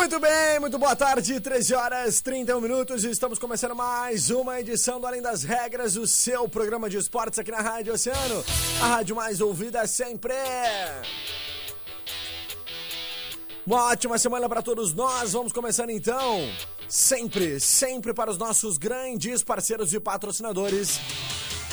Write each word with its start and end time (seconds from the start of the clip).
Muito 0.00 0.18
bem, 0.18 0.58
muito 0.58 0.78
boa 0.78 0.96
tarde, 0.96 1.38
13 1.38 1.74
horas 1.74 2.22
31 2.22 2.58
minutos. 2.58 3.04
Estamos 3.04 3.38
começando 3.38 3.76
mais 3.76 4.30
uma 4.30 4.58
edição 4.58 4.98
do 4.98 5.06
Além 5.06 5.20
das 5.20 5.44
Regras, 5.44 5.94
o 5.94 6.06
seu 6.06 6.48
programa 6.48 6.88
de 6.88 6.96
esportes 6.96 7.38
aqui 7.38 7.50
na 7.50 7.60
Rádio 7.60 7.92
Oceano, 7.92 8.42
a 8.80 8.86
rádio 8.86 9.14
mais 9.14 9.42
ouvida 9.42 9.86
sempre. 9.86 10.32
Uma 13.66 13.88
ótima 13.88 14.16
semana 14.16 14.48
para 14.48 14.62
todos 14.62 14.94
nós. 14.94 15.34
Vamos 15.34 15.52
começando 15.52 15.90
então, 15.90 16.48
sempre, 16.88 17.60
sempre 17.60 18.14
para 18.14 18.30
os 18.30 18.38
nossos 18.38 18.78
grandes 18.78 19.42
parceiros 19.42 19.92
e 19.92 20.00
patrocinadores, 20.00 20.98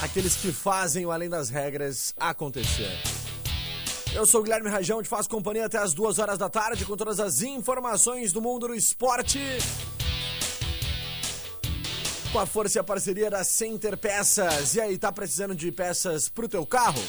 aqueles 0.01 0.35
que 0.35 0.51
fazem 0.51 1.05
o 1.05 1.13
Além 1.13 1.29
das 1.29 1.49
Regras 1.49 2.13
acontecer. 2.19 3.16
Eu 4.13 4.25
sou 4.25 4.41
o 4.41 4.43
Guilherme 4.43 4.69
Rajão, 4.69 5.03
te 5.03 5.09
faço 5.09 5.29
companhia 5.29 5.65
até 5.65 5.77
as 5.77 5.93
duas 5.93 6.17
horas 6.17 6.37
da 6.37 6.49
tarde 6.49 6.85
com 6.85 6.95
todas 6.95 7.19
as 7.19 7.41
informações 7.41 8.31
do 8.31 8.41
mundo 8.41 8.67
do 8.67 8.75
esporte. 8.75 9.39
Com 12.31 12.39
a 12.39 12.45
força 12.45 12.77
e 12.77 12.81
a 12.81 12.83
parceria 12.83 13.29
da 13.29 13.43
Center 13.43 13.97
Peças. 13.97 14.75
E 14.75 14.81
aí, 14.81 14.97
tá 14.97 15.11
precisando 15.11 15.55
de 15.55 15.71
peças 15.71 16.29
pro 16.29 16.47
teu 16.47 16.65
carro? 16.65 17.01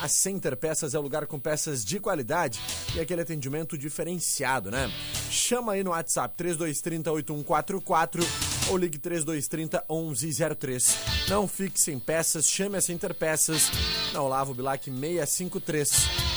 A 0.00 0.08
Center 0.08 0.56
Peças 0.56 0.94
é 0.94 0.98
o 0.98 1.02
lugar 1.02 1.26
com 1.26 1.38
peças 1.38 1.84
de 1.84 2.00
qualidade 2.00 2.58
e 2.94 3.00
aquele 3.00 3.22
atendimento 3.22 3.78
diferenciado, 3.78 4.70
né? 4.70 4.90
Chama 5.30 5.74
aí 5.74 5.84
no 5.84 5.90
WhatsApp 5.90 6.34
3230 6.36 7.12
8144 7.12 8.26
ou 8.70 8.76
ligue 8.76 8.98
3230 8.98 9.84
1103. 9.88 10.96
Não 11.28 11.46
fique 11.46 11.80
sem 11.80 11.98
peças, 11.98 12.48
chame 12.48 12.76
a 12.76 12.80
Center 12.80 13.14
Peças 13.14 13.70
na 14.12 14.22
Olavo 14.22 14.54
Bilac 14.54 14.84
653. 14.90 16.31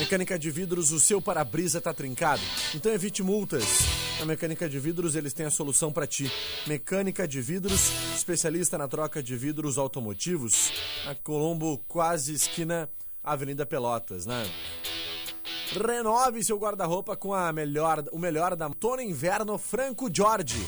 Mecânica 0.00 0.38
de 0.38 0.50
vidros, 0.50 0.92
o 0.92 0.98
seu 0.98 1.20
para-brisa 1.20 1.78
tá 1.78 1.92
trincado? 1.92 2.40
Então 2.74 2.90
evite 2.90 3.22
multas. 3.22 3.64
Na 4.18 4.24
Mecânica 4.24 4.66
de 4.66 4.78
Vidros 4.78 5.14
eles 5.14 5.34
têm 5.34 5.44
a 5.44 5.50
solução 5.50 5.92
para 5.92 6.06
ti. 6.06 6.32
Mecânica 6.66 7.28
de 7.28 7.38
Vidros, 7.42 7.90
especialista 8.16 8.78
na 8.78 8.88
troca 8.88 9.22
de 9.22 9.36
vidros 9.36 9.76
automotivos, 9.76 10.72
na 11.04 11.14
Colombo, 11.14 11.84
quase 11.86 12.32
esquina 12.32 12.88
Avenida 13.22 13.66
Pelotas, 13.66 14.24
né? 14.24 14.50
Renove 15.72 16.42
seu 16.42 16.58
guarda-roupa 16.58 17.14
com 17.14 17.34
a 17.34 17.52
melhor, 17.52 18.02
o 18.10 18.18
melhor 18.18 18.56
da 18.56 18.70
Tona 18.70 19.02
Inverno 19.02 19.58
Franco 19.58 20.08
Jorge. 20.10 20.66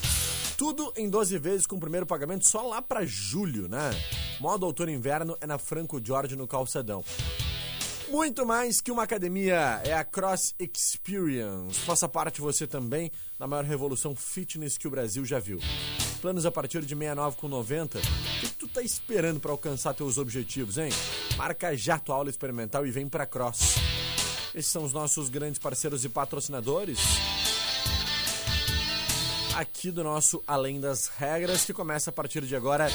Tudo 0.58 0.92
em 0.94 1.08
12 1.08 1.38
vezes 1.38 1.66
com 1.66 1.76
o 1.76 1.80
primeiro 1.80 2.04
pagamento 2.04 2.46
só 2.46 2.60
lá 2.68 2.82
para 2.82 3.06
julho, 3.06 3.66
né? 3.66 3.92
Modo 4.38 4.66
outono 4.66 4.90
e 4.90 4.94
inverno 4.94 5.38
é 5.40 5.46
na 5.46 5.56
Franco 5.56 5.98
Jorge 6.04 6.36
no 6.36 6.46
Calçadão 6.46 7.02
muito 8.12 8.44
mais 8.44 8.82
que 8.82 8.92
uma 8.92 9.04
academia, 9.04 9.80
é 9.84 9.94
a 9.94 10.04
Cross 10.04 10.54
Experience. 10.58 11.80
Faça 11.80 12.06
parte 12.06 12.42
você 12.42 12.66
também 12.66 13.10
da 13.38 13.46
maior 13.46 13.64
revolução 13.64 14.14
fitness 14.14 14.76
que 14.76 14.86
o 14.86 14.90
Brasil 14.90 15.24
já 15.24 15.38
viu. 15.38 15.58
Planos 16.20 16.44
a 16.44 16.50
partir 16.50 16.82
de 16.82 16.94
69,90. 16.94 17.96
O 17.96 18.40
que 18.40 18.48
tu 18.50 18.68
tá 18.68 18.82
esperando 18.82 19.40
para 19.40 19.50
alcançar 19.50 19.94
teus 19.94 20.18
objetivos, 20.18 20.76
hein? 20.76 20.90
Marca 21.38 21.74
já 21.74 21.98
tua 21.98 22.16
aula 22.16 22.28
experimental 22.28 22.86
e 22.86 22.90
vem 22.90 23.08
pra 23.08 23.24
Cross. 23.24 23.76
Esses 24.54 24.70
são 24.70 24.84
os 24.84 24.92
nossos 24.92 25.30
grandes 25.30 25.58
parceiros 25.58 26.04
e 26.04 26.10
patrocinadores 26.10 26.98
aqui 29.56 29.90
do 29.90 30.04
nosso 30.04 30.42
Além 30.46 30.80
das 30.80 31.08
Regras, 31.08 31.64
que 31.64 31.72
começa 31.72 32.10
a 32.10 32.12
partir 32.12 32.42
de 32.42 32.54
agora 32.54 32.88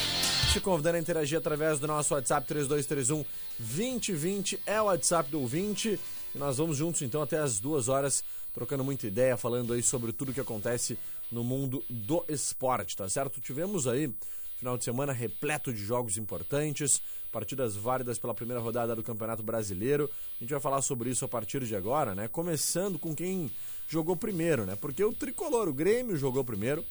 te 0.53 0.61
convidando 0.61 0.95
a 0.95 0.99
interagir 0.99 1.37
através 1.37 1.77
do 1.77 1.87
nosso 1.87 2.13
WhatsApp 2.13 2.47
3231 2.47 3.25
2020 3.59 4.59
é 4.65 4.81
o 4.81 4.85
WhatsApp 4.85 5.29
do 5.29 5.41
ouvinte. 5.41 5.99
E 6.33 6.37
nós 6.37 6.57
vamos 6.57 6.77
juntos 6.77 7.01
então 7.01 7.21
até 7.21 7.37
as 7.37 7.59
duas 7.59 7.89
horas, 7.89 8.23
trocando 8.53 8.83
muita 8.83 9.07
ideia, 9.07 9.35
falando 9.35 9.73
aí 9.73 9.83
sobre 9.83 10.13
tudo 10.13 10.33
que 10.33 10.39
acontece 10.39 10.97
no 11.29 11.43
mundo 11.43 11.83
do 11.89 12.23
esporte, 12.29 12.95
tá 12.95 13.09
certo? 13.09 13.41
Tivemos 13.41 13.87
aí 13.87 14.09
final 14.57 14.77
de 14.77 14.85
semana 14.85 15.11
repleto 15.11 15.73
de 15.73 15.83
jogos 15.83 16.17
importantes, 16.17 17.01
partidas 17.31 17.75
válidas 17.75 18.17
pela 18.17 18.33
primeira 18.33 18.61
rodada 18.61 18.95
do 18.95 19.03
Campeonato 19.03 19.43
Brasileiro. 19.43 20.09
A 20.39 20.43
gente 20.43 20.51
vai 20.51 20.61
falar 20.61 20.81
sobre 20.81 21.09
isso 21.09 21.25
a 21.25 21.27
partir 21.27 21.63
de 21.65 21.75
agora, 21.75 22.15
né? 22.15 22.27
Começando 22.27 22.97
com 22.97 23.13
quem 23.13 23.51
jogou 23.89 24.15
primeiro, 24.15 24.65
né? 24.65 24.77
Porque 24.79 25.03
o 25.03 25.13
tricolor, 25.13 25.67
o 25.67 25.73
Grêmio, 25.73 26.15
jogou 26.15 26.43
primeiro 26.43 26.85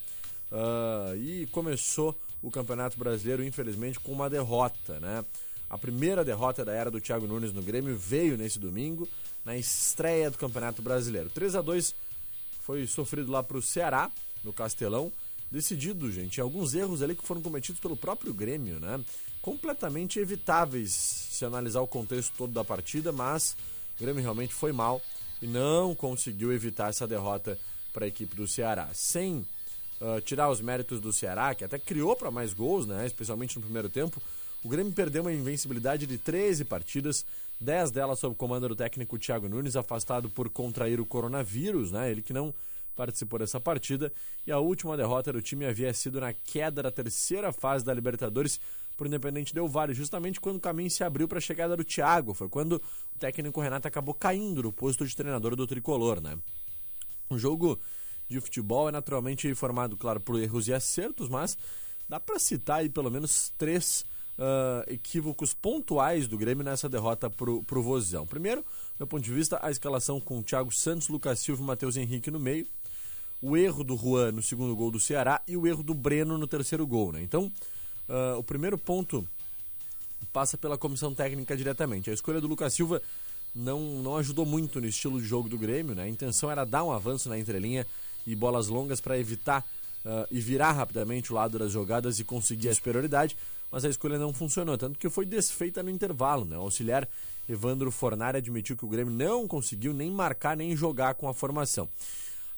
uh, 0.52 1.16
e 1.16 1.46
começou 1.46 2.14
o 2.42 2.50
Campeonato 2.50 2.98
Brasileiro, 2.98 3.44
infelizmente, 3.44 3.98
com 4.00 4.12
uma 4.12 4.30
derrota, 4.30 5.00
né? 5.00 5.24
A 5.69 5.76
primeira 5.76 6.24
derrota 6.24 6.64
da 6.64 6.72
era 6.72 6.91
do 6.91 7.00
Thiago 7.00 7.26
Nunes 7.26 7.52
no 7.52 7.62
Grêmio 7.62 7.97
veio 7.97 8.36
nesse 8.36 8.58
domingo, 8.58 9.08
na 9.44 9.56
estreia 9.56 10.30
do 10.30 10.38
Campeonato 10.38 10.80
Brasileiro. 10.80 11.28
3 11.30 11.56
a 11.56 11.60
2 11.60 11.94
foi 12.60 12.86
sofrido 12.86 13.32
lá 13.32 13.42
para 13.42 13.56
o 13.56 13.62
Ceará, 13.62 14.10
no 14.44 14.52
Castelão. 14.52 15.12
Decidido, 15.50 16.10
gente, 16.10 16.41
alguns 16.41 16.74
erros 16.74 17.02
ali 17.02 17.14
que 17.14 17.26
foram 17.26 17.42
cometidos 17.42 17.80
pelo 17.80 17.97
próprio 17.97 18.34
Grêmio, 18.34 18.80
né? 18.80 19.00
Completamente 19.41 20.18
evitáveis 20.18 20.92
se 20.92 21.44
analisar 21.44 21.80
o 21.80 21.86
contexto 21.86 22.32
todo 22.36 22.53
da 22.53 22.64
partida, 22.64 23.12
mas 23.12 23.56
o 23.97 24.03
Grêmio 24.03 24.22
realmente 24.22 24.53
foi 24.53 24.72
mal 24.72 25.00
e 25.41 25.47
não 25.47 25.94
conseguiu 25.94 26.53
evitar 26.53 26.91
essa 26.91 27.06
derrota 27.06 27.58
para 27.92 28.04
a 28.04 28.08
equipe 28.08 28.34
do 28.34 28.47
Ceará. 28.47 28.88
Sem 28.92 29.47
uh, 30.00 30.20
tirar 30.20 30.50
os 30.50 30.60
méritos 30.60 31.00
do 31.00 31.12
Ceará, 31.12 31.54
que 31.54 31.64
até 31.64 31.78
criou 31.78 32.14
para 32.16 32.30
mais 32.30 32.52
gols, 32.52 32.86
né? 32.86 33.06
especialmente 33.06 33.56
no 33.56 33.62
primeiro 33.62 33.88
tempo, 33.88 34.20
o 34.64 34.68
Grêmio 34.68 34.92
perdeu 34.92 35.22
uma 35.22 35.32
invencibilidade 35.32 36.06
de 36.06 36.18
13 36.18 36.64
partidas, 36.64 37.24
10 37.60 37.90
delas 37.90 38.18
sob 38.18 38.32
o 38.32 38.36
comando 38.36 38.68
do 38.68 38.76
técnico 38.76 39.18
Thiago 39.18 39.48
Nunes, 39.48 39.76
afastado 39.76 40.28
por 40.28 40.50
contrair 40.50 41.00
o 41.00 41.06
coronavírus, 41.06 41.92
né? 41.92 42.10
Ele 42.10 42.21
que 42.21 42.32
não 42.32 42.53
participou 42.97 43.38
dessa 43.38 43.60
partida. 43.60 44.12
E 44.47 44.50
a 44.50 44.59
última 44.59 44.97
derrota 44.97 45.32
do 45.32 45.41
time 45.41 45.66
havia 45.66 45.92
sido 45.94 46.21
na 46.21 46.32
queda 46.32 46.82
da 46.82 46.91
terceira 46.91 47.53
fase 47.53 47.84
da 47.84 47.94
Libertadores 47.94 48.59
por 48.97 49.06
Independente 49.06 49.54
Del 49.54 49.68
Vale, 49.68 49.94
justamente 49.94 50.41
quando 50.41 50.56
o 50.56 50.60
caminho 50.60 50.91
se 50.91 51.04
abriu 51.04 51.28
para 51.28 51.38
a 51.38 51.41
chegada 51.41 51.76
do 51.76 51.84
Thiago. 51.84 52.32
Foi 52.32 52.48
quando 52.48 52.82
o 53.15 53.18
técnico 53.18 53.60
Renato 53.60 53.86
acabou 53.86 54.15
caindo 54.15 54.62
no 54.62 54.72
posto 54.72 55.06
de 55.06 55.15
treinador 55.15 55.54
do 55.54 55.66
tricolor, 55.66 56.21
né? 56.21 56.38
Um 57.30 57.38
jogo 57.38 57.78
de 58.28 58.40
futebol 58.40 58.88
é 58.88 58.92
naturalmente 58.92 59.52
formado, 59.54 59.96
claro, 59.96 60.20
por 60.20 60.40
erros 60.40 60.68
e 60.68 60.72
acertos, 60.72 61.28
mas 61.28 61.56
dá 62.08 62.18
para 62.18 62.38
citar 62.38 62.78
aí 62.80 62.88
pelo 62.88 63.10
menos 63.10 63.52
três 63.56 64.04
uh, 64.38 64.92
equívocos 64.92 65.54
pontuais 65.54 66.28
do 66.28 66.38
Grêmio 66.38 66.64
nessa 66.64 66.88
derrota 66.88 67.28
pro, 67.28 67.62
pro 67.62 67.82
Vozão. 67.82 68.26
Primeiro, 68.26 68.62
do 68.62 69.00
meu 69.00 69.06
ponto 69.06 69.22
de 69.22 69.32
vista, 69.32 69.58
a 69.62 69.70
escalação 69.70 70.20
com 70.20 70.42
Thiago 70.42 70.72
Santos, 70.72 71.08
Lucas 71.08 71.40
Silva 71.40 71.62
e 71.62 71.66
Matheus 71.66 71.96
Henrique 71.96 72.30
no 72.30 72.40
meio. 72.40 72.66
O 73.40 73.56
erro 73.56 73.84
do 73.84 73.96
Juan 73.96 74.32
no 74.32 74.42
segundo 74.42 74.74
gol 74.74 74.90
do 74.90 74.98
Ceará 74.98 75.42
e 75.46 75.56
o 75.56 75.66
erro 75.66 75.82
do 75.82 75.94
Breno 75.94 76.38
no 76.38 76.46
terceiro 76.46 76.86
gol, 76.86 77.12
né? 77.12 77.22
Então, 77.22 77.52
uh, 78.08 78.38
o 78.38 78.42
primeiro 78.42 78.78
ponto 78.78 79.28
passa 80.32 80.56
pela 80.56 80.78
comissão 80.78 81.14
técnica 81.14 81.56
diretamente. 81.56 82.10
A 82.10 82.14
escolha 82.14 82.40
do 82.40 82.48
Lucas 82.48 82.72
Silva 82.72 83.00
não, 83.54 84.02
não 84.02 84.16
ajudou 84.16 84.46
muito 84.46 84.80
no 84.80 84.86
estilo 84.86 85.20
de 85.20 85.26
jogo 85.26 85.48
do 85.48 85.58
Grêmio, 85.58 85.94
né? 85.94 86.04
A 86.04 86.08
intenção 86.08 86.50
era 86.50 86.64
dar 86.64 86.82
um 86.84 86.92
avanço 86.92 87.28
na 87.28 87.38
entrelinha 87.38 87.86
e 88.26 88.34
bolas 88.34 88.68
longas 88.68 89.00
para 89.00 89.18
evitar 89.18 89.64
uh, 90.04 90.26
e 90.30 90.40
virar 90.40 90.72
rapidamente 90.72 91.32
o 91.32 91.34
lado 91.34 91.58
das 91.58 91.72
jogadas 91.72 92.18
e 92.18 92.24
conseguir 92.24 92.68
a 92.68 92.74
superioridade, 92.74 93.36
mas 93.70 93.84
a 93.84 93.88
escolha 93.88 94.18
não 94.18 94.32
funcionou, 94.32 94.76
tanto 94.78 94.98
que 94.98 95.08
foi 95.08 95.26
desfeita 95.26 95.82
no 95.82 95.90
intervalo, 95.90 96.44
né? 96.44 96.56
O 96.56 96.62
auxiliar 96.62 97.08
Evandro 97.48 97.90
Fornari 97.90 98.38
admitiu 98.38 98.76
que 98.76 98.84
o 98.84 98.88
Grêmio 98.88 99.12
não 99.12 99.46
conseguiu 99.46 99.92
nem 99.92 100.10
marcar 100.10 100.56
nem 100.56 100.76
jogar 100.76 101.14
com 101.14 101.28
a 101.28 101.34
formação. 101.34 101.88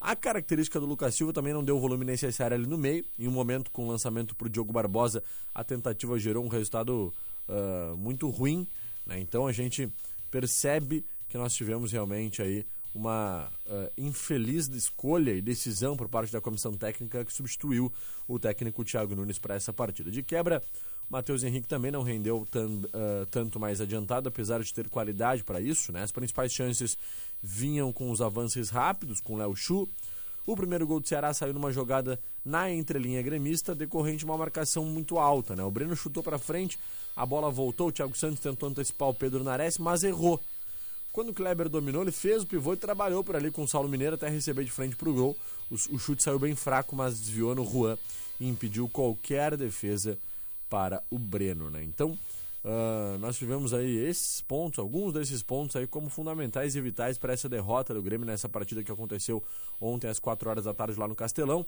A 0.00 0.14
característica 0.14 0.78
do 0.78 0.86
Lucas 0.86 1.14
Silva 1.14 1.32
também 1.32 1.52
não 1.52 1.64
deu 1.64 1.76
o 1.76 1.80
volume 1.80 2.04
necessário 2.04 2.56
ali 2.56 2.66
no 2.66 2.78
meio. 2.78 3.04
Em 3.18 3.26
um 3.26 3.32
momento 3.32 3.70
com 3.70 3.84
o 3.84 3.88
lançamento 3.88 4.34
para 4.34 4.46
o 4.46 4.50
Diogo 4.50 4.72
Barbosa, 4.72 5.22
a 5.52 5.64
tentativa 5.64 6.16
gerou 6.18 6.44
um 6.44 6.48
resultado 6.48 7.12
uh, 7.48 7.96
muito 7.96 8.28
ruim. 8.30 8.66
Né? 9.04 9.18
Então 9.18 9.46
a 9.46 9.52
gente 9.52 9.92
percebe 10.30 11.04
que 11.28 11.36
nós 11.36 11.52
tivemos 11.52 11.90
realmente 11.90 12.40
aí 12.40 12.64
uma 12.98 13.48
uh, 13.66 13.90
infeliz 13.96 14.66
escolha 14.68 15.30
e 15.30 15.40
decisão 15.40 15.96
por 15.96 16.08
parte 16.08 16.32
da 16.32 16.40
comissão 16.40 16.72
técnica 16.72 17.24
que 17.24 17.32
substituiu 17.32 17.92
o 18.26 18.40
técnico 18.40 18.84
Thiago 18.84 19.14
Nunes 19.14 19.38
para 19.38 19.54
essa 19.54 19.72
partida. 19.72 20.10
De 20.10 20.20
quebra, 20.20 20.60
Matheus 21.08 21.44
Henrique 21.44 21.68
também 21.68 21.92
não 21.92 22.02
rendeu 22.02 22.44
tan, 22.50 22.66
uh, 22.66 23.26
tanto 23.30 23.60
mais 23.60 23.80
adiantado, 23.80 24.28
apesar 24.28 24.60
de 24.60 24.74
ter 24.74 24.88
qualidade 24.88 25.44
para 25.44 25.60
isso. 25.60 25.92
Né? 25.92 26.02
As 26.02 26.10
principais 26.10 26.52
chances 26.52 26.98
vinham 27.40 27.92
com 27.92 28.10
os 28.10 28.20
avanços 28.20 28.68
rápidos, 28.68 29.20
com 29.20 29.36
Léo 29.36 29.54
Chu. 29.54 29.88
O 30.44 30.56
primeiro 30.56 30.86
gol 30.86 30.98
do 30.98 31.06
Ceará 31.06 31.32
saiu 31.32 31.54
numa 31.54 31.70
jogada 31.70 32.18
na 32.44 32.68
entrelinha 32.72 33.22
gremista, 33.22 33.76
decorrente 33.76 34.18
de 34.18 34.24
uma 34.24 34.36
marcação 34.36 34.84
muito 34.84 35.18
alta. 35.18 35.54
Né? 35.54 35.62
O 35.62 35.70
Breno 35.70 35.94
chutou 35.94 36.22
para 36.22 36.38
frente, 36.38 36.78
a 37.14 37.24
bola 37.24 37.48
voltou, 37.48 37.88
o 37.88 37.92
Thiago 37.92 38.16
Santos 38.16 38.40
tentou 38.40 38.68
antecipar 38.68 39.08
o 39.08 39.14
Pedro 39.14 39.44
Nares, 39.44 39.78
mas 39.78 40.02
errou. 40.02 40.40
Quando 41.18 41.30
o 41.30 41.34
Kleber 41.34 41.68
dominou, 41.68 42.02
ele 42.02 42.12
fez 42.12 42.44
o 42.44 42.46
pivô 42.46 42.74
e 42.74 42.76
trabalhou 42.76 43.24
por 43.24 43.34
ali 43.34 43.50
com 43.50 43.64
o 43.64 43.66
Saulo 43.66 43.88
Mineiro 43.88 44.14
até 44.14 44.28
receber 44.28 44.62
de 44.62 44.70
frente 44.70 44.94
para 44.94 45.08
o 45.08 45.12
gol. 45.12 45.36
O 45.68 45.98
chute 45.98 46.22
saiu 46.22 46.38
bem 46.38 46.54
fraco, 46.54 46.94
mas 46.94 47.18
desviou 47.18 47.56
no 47.56 47.68
Juan 47.68 47.98
e 48.38 48.46
impediu 48.46 48.88
qualquer 48.88 49.56
defesa 49.56 50.16
para 50.70 51.02
o 51.10 51.18
Breno, 51.18 51.70
né? 51.70 51.82
Então, 51.82 52.16
uh, 52.64 53.18
nós 53.18 53.36
tivemos 53.36 53.74
aí 53.74 53.96
esses 53.96 54.40
pontos, 54.42 54.78
alguns 54.78 55.12
desses 55.12 55.42
pontos 55.42 55.74
aí 55.74 55.88
como 55.88 56.08
fundamentais 56.08 56.76
e 56.76 56.80
vitais 56.80 57.18
para 57.18 57.32
essa 57.32 57.48
derrota 57.48 57.92
do 57.92 58.00
Grêmio 58.00 58.24
nessa 58.24 58.48
partida 58.48 58.84
que 58.84 58.92
aconteceu 58.92 59.42
ontem 59.80 60.06
às 60.06 60.20
4 60.20 60.48
horas 60.48 60.64
da 60.66 60.72
tarde 60.72 61.00
lá 61.00 61.08
no 61.08 61.16
Castelão 61.16 61.66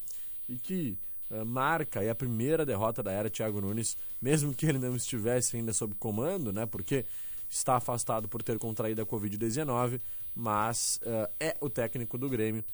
e 0.49 0.58
que 0.58 0.97
uh, 1.29 1.44
marca 1.44 1.99
aí 1.99 2.08
a 2.08 2.14
primeira 2.14 2.64
derrota 2.64 3.02
da 3.02 3.11
era 3.11 3.29
Thiago 3.29 3.61
Nunes, 3.61 3.97
mesmo 4.23 4.55
que 4.55 4.64
ele 4.64 4.79
não 4.79 4.94
estivesse 4.94 5.56
ainda 5.56 5.73
sob 5.73 5.93
comando, 5.97 6.52
né? 6.52 6.67
Porque 6.67 7.05
está 7.50 7.76
afastado 7.76 8.29
por 8.29 8.43
ter 8.43 8.58
contraído 8.58 9.02
a 9.02 9.06
Covid-19, 9.06 10.00
mas 10.35 11.00
uh, 11.02 11.29
é 11.38 11.56
o 11.61 11.69
técnico 11.69 12.17
do 12.17 12.29
Grêmio 12.29 12.64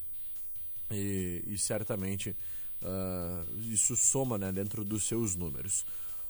e, 0.91 1.43
e 1.47 1.59
certamente 1.59 2.37
isso 3.57 3.97
soma 3.97 4.37
né, 4.39 4.53
dentro 4.53 4.85
dos 4.85 5.09
seus 5.09 5.35
números. 5.35 5.85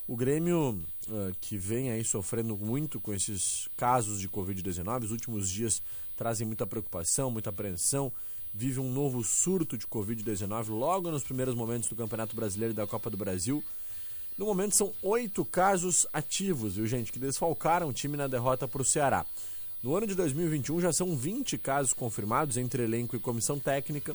O 0.07 0.17
Grêmio, 0.17 0.81
uh, 1.09 1.37
que 1.41 1.59
vem 1.59 1.91
aí 1.91 2.05
sofrendo 2.05 2.57
muito 2.57 3.01
com 3.01 3.13
esses 3.13 3.69
casos 3.77 4.21
de 4.21 4.29
Covid-19, 4.29 5.05
os 5.05 5.11
últimos 5.11 5.51
dias 5.51 5.83
trazem 6.15 6.47
muita 6.47 6.65
preocupação, 6.65 7.29
muita 7.29 7.51
apreensão, 7.51 8.13
vive 8.55 8.79
um 8.79 8.91
novo 8.91 9.25
surto 9.25 9.77
de 9.77 9.85
Covid-19 9.87 10.69
logo 10.69 11.11
nos 11.11 11.25
primeiros 11.25 11.57
momentos 11.57 11.89
do 11.89 11.97
Campeonato 11.97 12.37
Brasileiro 12.37 12.73
e 12.73 12.77
da 12.77 12.87
Copa 12.87 13.11
do 13.11 13.17
Brasil. 13.17 13.63
No 14.37 14.45
momento 14.45 14.77
são 14.77 14.93
oito 15.03 15.47
casos 15.47 16.07
ativos, 16.13 16.77
viu 16.77 16.87
gente, 16.87 17.11
que 17.11 17.19
desfalcaram 17.19 17.89
o 17.89 17.93
time 17.93 18.19
na 18.19 18.27
derrota 18.27 18.69
para 18.69 18.83
o 18.83 18.85
Ceará. 18.85 19.25
No 19.83 19.97
ano 19.97 20.07
de 20.07 20.15
2021 20.15 20.81
já 20.81 20.93
são 20.93 21.17
20 21.17 21.57
casos 21.57 21.95
confirmados 21.95 22.59
entre 22.59 22.83
elenco 22.83 23.17
e 23.17 23.19
comissão 23.19 23.59
técnica. 23.59 24.15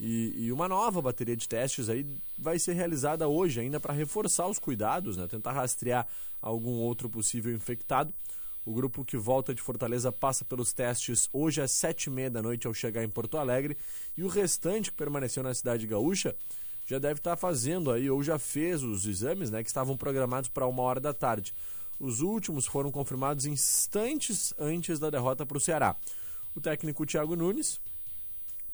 E, 0.00 0.46
e, 0.46 0.52
uma 0.52 0.66
nova 0.66 1.00
bateria 1.02 1.36
de 1.36 1.46
testes 1.46 1.88
aí 1.88 2.06
vai 2.38 2.58
ser 2.58 2.72
realizada 2.72 3.28
hoje 3.28 3.60
ainda 3.60 3.78
para 3.78 3.92
reforçar 3.92 4.46
os 4.46 4.58
cuidados, 4.58 5.16
né? 5.16 5.26
tentar 5.28 5.52
rastrear 5.52 6.06
algum 6.40 6.78
outro 6.78 7.08
possível 7.08 7.54
infectado. 7.54 8.12
O 8.64 8.72
grupo 8.72 9.04
que 9.04 9.16
volta 9.16 9.54
de 9.54 9.60
Fortaleza 9.60 10.10
passa 10.10 10.42
pelos 10.42 10.72
testes 10.72 11.28
hoje 11.32 11.60
às 11.60 11.70
sete 11.70 12.06
e 12.06 12.10
meia 12.10 12.30
da 12.30 12.40
noite 12.40 12.66
ao 12.66 12.72
chegar 12.72 13.04
em 13.04 13.10
Porto 13.10 13.36
Alegre 13.36 13.76
e 14.16 14.22
o 14.22 14.28
restante 14.28 14.90
que 14.90 14.96
permaneceu 14.96 15.42
na 15.42 15.52
cidade 15.52 15.86
gaúcha 15.86 16.34
já 16.86 16.98
deve 16.98 17.20
estar 17.20 17.36
fazendo 17.36 17.90
aí 17.90 18.10
ou 18.10 18.22
já 18.22 18.38
fez 18.38 18.82
os 18.82 19.06
exames, 19.06 19.50
né, 19.50 19.62
que 19.62 19.68
estavam 19.68 19.96
programados 19.96 20.48
para 20.48 20.66
uma 20.66 20.82
hora 20.82 21.00
da 21.00 21.12
tarde. 21.12 21.54
Os 21.98 22.20
últimos 22.20 22.66
foram 22.66 22.90
confirmados 22.90 23.46
instantes 23.46 24.52
antes 24.58 24.98
da 24.98 25.10
derrota 25.10 25.46
para 25.46 25.56
o 25.56 25.60
Ceará. 25.60 25.96
O 26.54 26.60
técnico 26.60 27.06
Thiago 27.06 27.36
Nunes 27.36 27.80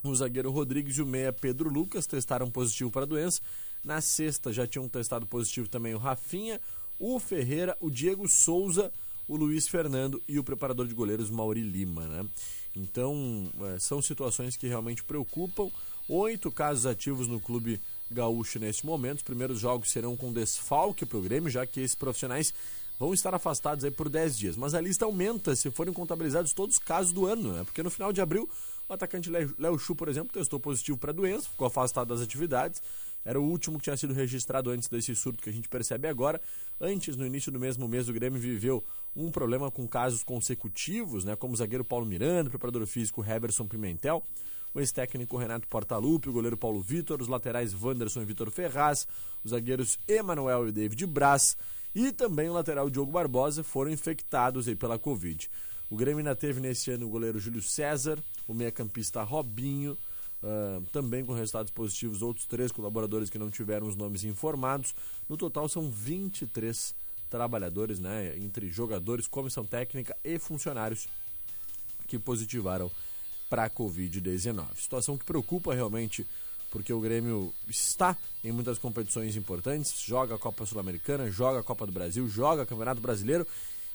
o 0.02 0.14
zagueiro 0.14 0.50
Rodrigues 0.50 0.96
e 0.96 1.02
o 1.02 1.06
meia 1.06 1.32
Pedro 1.32 1.68
Lucas 1.68 2.06
testaram 2.06 2.50
positivo 2.50 2.90
para 2.90 3.02
a 3.02 3.06
doença. 3.06 3.42
Na 3.84 4.00
sexta 4.00 4.52
já 4.52 4.66
tinham 4.66 4.88
testado 4.88 5.26
positivo 5.26 5.68
também 5.68 5.94
o 5.94 5.98
Rafinha, 5.98 6.60
o 6.98 7.18
Ferreira, 7.18 7.76
o 7.80 7.90
Diego 7.90 8.26
Souza, 8.28 8.90
o 9.28 9.36
Luiz 9.36 9.68
Fernando 9.68 10.22
e 10.26 10.38
o 10.38 10.44
preparador 10.44 10.86
de 10.86 10.94
goleiros 10.94 11.30
Mauri 11.30 11.62
Lima. 11.62 12.06
Né? 12.06 12.26
Então, 12.74 13.50
é, 13.74 13.78
são 13.78 14.00
situações 14.00 14.56
que 14.56 14.66
realmente 14.66 15.04
preocupam. 15.04 15.70
Oito 16.08 16.50
casos 16.50 16.86
ativos 16.86 17.28
no 17.28 17.38
clube 17.38 17.80
gaúcho 18.10 18.58
neste 18.58 18.84
momento. 18.84 19.18
Os 19.18 19.22
primeiros 19.22 19.60
jogos 19.60 19.90
serão 19.90 20.16
com 20.16 20.32
desfalque 20.32 21.06
para 21.06 21.18
o 21.18 21.22
Grêmio, 21.22 21.50
já 21.50 21.66
que 21.66 21.80
esses 21.80 21.94
profissionais 21.94 22.52
vão 22.98 23.14
estar 23.14 23.34
afastados 23.34 23.84
aí 23.84 23.90
por 23.90 24.08
10 24.08 24.36
dias. 24.36 24.56
Mas 24.56 24.74
a 24.74 24.80
lista 24.80 25.04
aumenta 25.06 25.56
se 25.56 25.70
forem 25.70 25.92
contabilizados 25.92 26.52
todos 26.52 26.76
os 26.76 26.82
casos 26.82 27.12
do 27.12 27.26
ano, 27.26 27.52
né? 27.54 27.64
porque 27.64 27.82
no 27.82 27.90
final 27.90 28.12
de 28.12 28.20
abril 28.20 28.48
o 28.90 28.92
atacante 28.92 29.30
Léo 29.30 29.78
Chu, 29.78 29.94
por 29.94 30.08
exemplo, 30.08 30.32
testou 30.32 30.58
positivo 30.58 30.98
para 30.98 31.10
a 31.10 31.14
doença, 31.14 31.48
ficou 31.48 31.66
afastado 31.66 32.08
das 32.08 32.20
atividades. 32.20 32.82
Era 33.24 33.40
o 33.40 33.44
último 33.44 33.78
que 33.78 33.84
tinha 33.84 33.96
sido 33.96 34.12
registrado 34.12 34.70
antes 34.70 34.88
desse 34.88 35.14
surto 35.14 35.40
que 35.42 35.48
a 35.48 35.52
gente 35.52 35.68
percebe 35.68 36.08
agora. 36.08 36.40
Antes, 36.80 37.16
no 37.16 37.24
início 37.24 37.52
do 37.52 37.60
mesmo 37.60 37.86
mês, 37.86 38.08
o 38.08 38.12
Grêmio 38.12 38.40
viveu 38.40 38.82
um 39.14 39.30
problema 39.30 39.70
com 39.70 39.86
casos 39.86 40.24
consecutivos, 40.24 41.24
né, 41.24 41.36
como 41.36 41.54
o 41.54 41.56
zagueiro 41.56 41.84
Paulo 41.84 42.04
Miranda, 42.04 42.50
preparador 42.50 42.84
físico 42.86 43.24
Heberson 43.24 43.66
Pimentel, 43.66 44.24
o 44.74 44.80
ex-técnico 44.80 45.36
Renato 45.36 45.66
Portaluppi, 45.68 46.28
o 46.28 46.32
goleiro 46.32 46.56
Paulo 46.56 46.80
Vitor, 46.80 47.20
os 47.20 47.28
laterais 47.28 47.74
Wanderson 47.74 48.22
e 48.22 48.24
Vitor 48.24 48.50
Ferraz, 48.50 49.06
os 49.44 49.50
zagueiros 49.50 49.98
Emanuel 50.06 50.68
e 50.68 50.72
David 50.72 51.06
Braz 51.06 51.56
e 51.94 52.12
também 52.12 52.48
o 52.48 52.52
lateral 52.52 52.88
Diogo 52.88 53.10
Barbosa 53.10 53.64
foram 53.64 53.90
infectados 53.90 54.68
aí 54.68 54.76
pela 54.76 54.98
Covid. 54.98 55.50
O 55.90 55.96
Grêmio 55.96 56.18
ainda 56.18 56.36
teve 56.36 56.60
nesse 56.60 56.92
ano 56.92 57.06
o 57.06 57.10
goleiro 57.10 57.40
Júlio 57.40 57.60
César, 57.60 58.18
o 58.46 58.54
meia-campista 58.54 59.22
Robinho, 59.24 59.98
uh, 60.42 60.80
também 60.92 61.24
com 61.24 61.32
resultados 61.32 61.72
positivos, 61.72 62.22
outros 62.22 62.46
três 62.46 62.70
colaboradores 62.70 63.28
que 63.28 63.38
não 63.38 63.50
tiveram 63.50 63.88
os 63.88 63.96
nomes 63.96 64.22
informados. 64.22 64.94
No 65.28 65.36
total 65.36 65.68
são 65.68 65.90
23 65.90 66.94
trabalhadores, 67.28 67.98
né, 67.98 68.36
entre 68.38 68.68
jogadores, 68.68 69.26
comissão 69.26 69.64
técnica 69.64 70.16
e 70.22 70.38
funcionários 70.38 71.08
que 72.06 72.18
positivaram 72.18 72.90
para 73.50 73.64
a 73.64 73.70
Covid-19. 73.70 74.64
Situação 74.76 75.18
que 75.18 75.24
preocupa 75.24 75.74
realmente, 75.74 76.24
porque 76.70 76.92
o 76.92 77.00
Grêmio 77.00 77.52
está 77.68 78.16
em 78.44 78.52
muitas 78.52 78.78
competições 78.78 79.36
importantes, 79.36 80.00
joga 80.00 80.36
a 80.36 80.38
Copa 80.38 80.64
Sul-Americana, 80.64 81.30
joga 81.30 81.60
a 81.60 81.62
Copa 81.64 81.84
do 81.84 81.92
Brasil, 81.92 82.26
joga 82.28 82.62
o 82.62 82.66
Campeonato 82.66 83.00
Brasileiro 83.00 83.46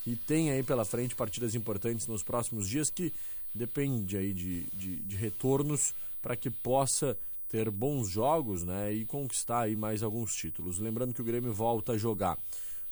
e 0.06 0.16
tem 0.16 0.52
aí 0.52 0.62
pela 0.62 0.84
frente 0.84 1.16
partidas 1.16 1.56
importantes 1.56 2.06
nos 2.06 2.22
próximos 2.22 2.68
dias 2.68 2.90
que 2.90 3.12
depende 3.54 4.18
aí 4.18 4.34
de, 4.34 4.64
de, 4.74 4.98
de 4.98 5.16
retornos 5.16 5.94
para 6.22 6.36
que 6.36 6.50
possa 6.50 7.18
ter 7.48 7.70
bons 7.72 8.10
jogos 8.10 8.64
né, 8.64 8.92
e 8.92 9.06
conquistar 9.06 9.62
aí 9.62 9.76
mais 9.76 10.04
alguns 10.04 10.36
títulos. 10.36 10.78
Lembrando 10.78 11.14
que 11.14 11.22
o 11.22 11.26
Grêmio 11.26 11.54
volta 11.54 11.94
a 11.94 11.98
jogar 11.98 12.38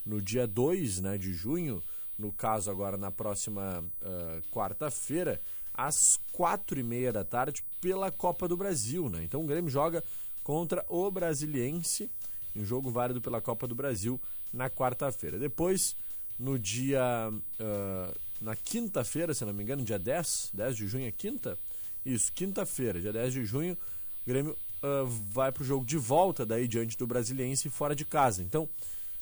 no 0.05 0.21
dia 0.21 0.47
2 0.47 1.01
né, 1.01 1.17
de 1.17 1.33
junho, 1.33 1.83
no 2.17 2.31
caso 2.31 2.71
agora 2.71 2.95
na 2.95 3.11
próxima 3.11 3.83
uh, 4.01 4.41
quarta-feira, 4.51 5.41
às 5.73 6.19
quatro 6.31 6.79
e 6.79 6.83
meia 6.83 7.11
da 7.11 7.23
tarde, 7.23 7.63
pela 7.81 8.11
Copa 8.11 8.47
do 8.47 8.55
Brasil. 8.55 9.09
Né? 9.09 9.23
Então 9.23 9.43
o 9.43 9.47
Grêmio 9.47 9.69
joga 9.69 10.03
contra 10.43 10.85
o 10.89 11.09
Brasiliense, 11.09 12.09
em 12.55 12.63
jogo 12.63 12.91
válido 12.91 13.21
pela 13.21 13.41
Copa 13.41 13.67
do 13.67 13.73
Brasil 13.73 14.19
na 14.51 14.69
quarta-feira. 14.69 15.39
Depois, 15.39 15.95
no 16.37 16.59
dia 16.59 17.31
uh, 17.31 18.19
na 18.43 18.55
quinta-feira, 18.55 19.33
se 19.33 19.45
não 19.45 19.53
me 19.53 19.63
engano, 19.63 19.83
dia 19.83 19.97
10, 19.97 20.51
10 20.53 20.75
de 20.75 20.87
junho 20.87 21.07
é 21.07 21.11
quinta? 21.11 21.57
Isso, 22.05 22.31
quinta-feira, 22.33 22.99
dia 22.99 23.13
10 23.13 23.33
de 23.33 23.45
junho, 23.45 23.73
o 23.73 24.29
Grêmio 24.29 24.51
uh, 24.83 25.05
vai 25.31 25.51
para 25.51 25.63
o 25.63 25.65
jogo 25.65 25.85
de 25.85 25.97
volta 25.97 26.45
daí 26.45 26.67
diante 26.67 26.97
do 26.97 27.07
Brasiliense 27.07 27.69
fora 27.69 27.95
de 27.95 28.03
casa. 28.03 28.43
Então, 28.43 28.69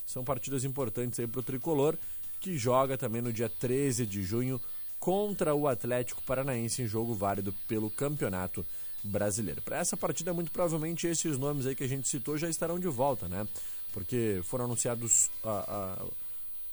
são 0.05 0.23
partidas 0.23 0.63
importantes 0.63 1.19
aí 1.19 1.27
para 1.27 1.39
o 1.39 1.43
Tricolor, 1.43 1.95
que 2.39 2.57
joga 2.57 2.97
também 2.97 3.21
no 3.21 3.31
dia 3.31 3.47
13 3.47 4.05
de 4.07 4.23
junho 4.23 4.59
contra 5.01 5.55
o 5.55 5.67
Atlético 5.67 6.21
Paranaense 6.21 6.83
em 6.83 6.87
jogo 6.87 7.15
válido 7.15 7.51
pelo 7.67 7.89
Campeonato 7.89 8.63
Brasileiro. 9.03 9.59
Para 9.59 9.79
essa 9.79 9.97
partida, 9.97 10.31
muito 10.31 10.51
provavelmente 10.51 11.07
esses 11.07 11.39
nomes 11.39 11.65
aí 11.65 11.75
que 11.75 11.83
a 11.83 11.87
gente 11.87 12.07
citou 12.07 12.37
já 12.37 12.47
estarão 12.47 12.79
de 12.79 12.87
volta, 12.87 13.27
né? 13.27 13.47
Porque 13.91 14.41
foram 14.43 14.65
anunciados 14.65 15.31
a, 15.43 15.49
a 15.49 16.05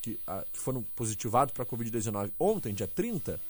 que, 0.02 0.20
a, 0.26 0.44
que 0.52 0.58
foram 0.58 0.82
positivados 0.94 1.54
para 1.54 1.62
a 1.62 1.66
Covid-19 1.66 2.30
ontem, 2.38 2.74
dia 2.74 2.86
30, 2.86 3.32
se 3.32 3.40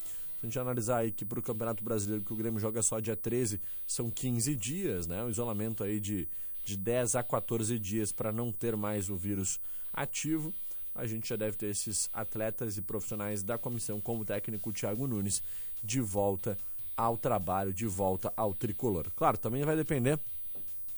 a 0.41 0.47
gente 0.47 0.59
analisar 0.61 0.99
aí 0.99 1.11
que 1.11 1.25
para 1.25 1.41
o 1.41 1.43
Campeonato 1.43 1.83
Brasileiro 1.83 2.25
que 2.25 2.33
o 2.33 2.37
Grêmio 2.37 2.61
joga 2.61 2.81
só 2.81 3.01
dia 3.01 3.17
13, 3.17 3.61
são 3.85 4.09
15 4.09 4.55
dias, 4.55 5.09
né? 5.09 5.25
Um 5.25 5.29
isolamento 5.29 5.83
aí 5.83 5.99
de, 5.99 6.29
de 6.65 6.77
10 6.77 7.17
a 7.17 7.25
14 7.25 7.77
dias 7.81 8.13
para 8.13 8.31
não 8.31 8.53
ter 8.53 8.77
mais 8.77 9.11
o 9.11 9.17
vírus 9.17 9.59
ativo. 9.93 10.55
A 10.99 11.07
gente 11.07 11.28
já 11.28 11.37
deve 11.37 11.57
ter 11.57 11.67
esses 11.67 12.11
atletas 12.12 12.76
e 12.76 12.83
profissionais 12.83 13.45
da 13.45 13.57
comissão, 13.57 14.00
como 14.00 14.23
o 14.23 14.25
técnico 14.25 14.73
Thiago 14.73 15.07
Nunes, 15.07 15.40
de 15.83 16.00
volta 16.00 16.59
ao 16.97 17.17
trabalho, 17.17 17.73
de 17.73 17.87
volta 17.87 18.33
ao 18.37 18.52
tricolor. 18.52 19.07
Claro, 19.14 19.38
também 19.38 19.64
vai 19.64 19.76
depender 19.76 20.19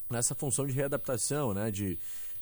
nessa 0.09 0.35
função 0.35 0.67
de 0.67 0.73
readaptação, 0.73 1.53
né? 1.53 1.71
De, 1.71 1.99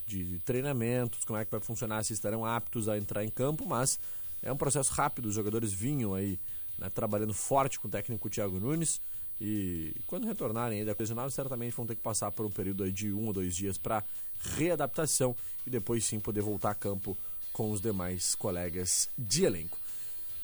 de 0.06 0.38
treinamentos, 0.44 1.24
como 1.24 1.36
é 1.36 1.44
que 1.44 1.50
vai 1.50 1.60
funcionar, 1.60 2.04
se 2.04 2.12
estarão 2.12 2.46
aptos 2.46 2.88
a 2.88 2.96
entrar 2.96 3.24
em 3.24 3.28
campo, 3.28 3.66
mas 3.66 3.98
é 4.40 4.52
um 4.52 4.56
processo 4.56 4.92
rápido, 4.92 5.26
os 5.26 5.34
jogadores 5.34 5.72
vinham 5.72 6.14
aí 6.14 6.38
né, 6.78 6.88
trabalhando 6.88 7.34
forte 7.34 7.80
com 7.80 7.88
o 7.88 7.90
técnico 7.90 8.30
Thiago 8.30 8.60
Nunes 8.60 9.00
e 9.40 9.94
quando 10.06 10.26
retornarem 10.26 10.78
aí 10.78 10.84
da 10.84 10.94
coisa 10.94 11.12
nova, 11.12 11.30
certamente 11.30 11.74
vão 11.74 11.86
ter 11.86 11.96
que 11.96 12.02
passar 12.02 12.30
por 12.30 12.46
um 12.46 12.50
período 12.50 12.90
de 12.92 13.12
um 13.12 13.26
ou 13.26 13.32
dois 13.32 13.54
dias 13.54 13.76
para 13.76 14.04
readaptação 14.56 15.34
e 15.66 15.70
depois 15.70 16.04
sim 16.04 16.20
poder 16.20 16.40
voltar 16.40 16.70
a 16.70 16.74
campo 16.74 17.16
com 17.58 17.72
os 17.72 17.80
demais 17.80 18.36
colegas 18.36 19.10
de 19.18 19.44
elenco. 19.44 19.76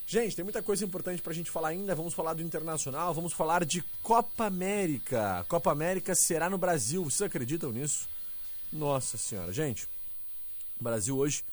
Gente, 0.05 0.35
tem 0.35 0.43
muita 0.43 0.61
coisa 0.61 0.85
importante 0.85 1.23
pra 1.23 1.33
gente 1.33 1.49
falar 1.49 1.69
ainda. 1.69 1.95
Vamos 1.95 2.13
falar 2.13 2.35
do 2.35 2.43
Internacional, 2.43 3.15
vamos 3.15 3.33
falar 3.33 3.65
de 3.65 3.83
Copa 4.03 4.47
América. 4.47 5.47
Copa 5.49 5.71
América 5.71 6.13
será 6.17 6.51
no 6.51 6.59
Brasil. 6.59 7.05
Vocês 7.05 7.23
acreditam 7.23 7.71
nisso? 7.71 8.09
Nossa 8.73 9.17
Senhora. 9.17 9.53
Gente, 9.53 9.87
o 10.81 10.83
Brasil 10.83 11.17
hoje 11.17 11.45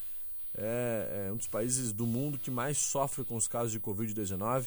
é, 0.58 1.28
é 1.28 1.32
um 1.32 1.38
dos 1.38 1.46
países 1.46 1.94
do 1.94 2.08
mundo 2.08 2.40
que 2.40 2.50
mais 2.50 2.80
sofre 2.80 3.24
com 3.24 3.36
os 3.36 3.48
casos 3.48 3.72
de 3.72 3.80
Covid-19. 3.80 4.66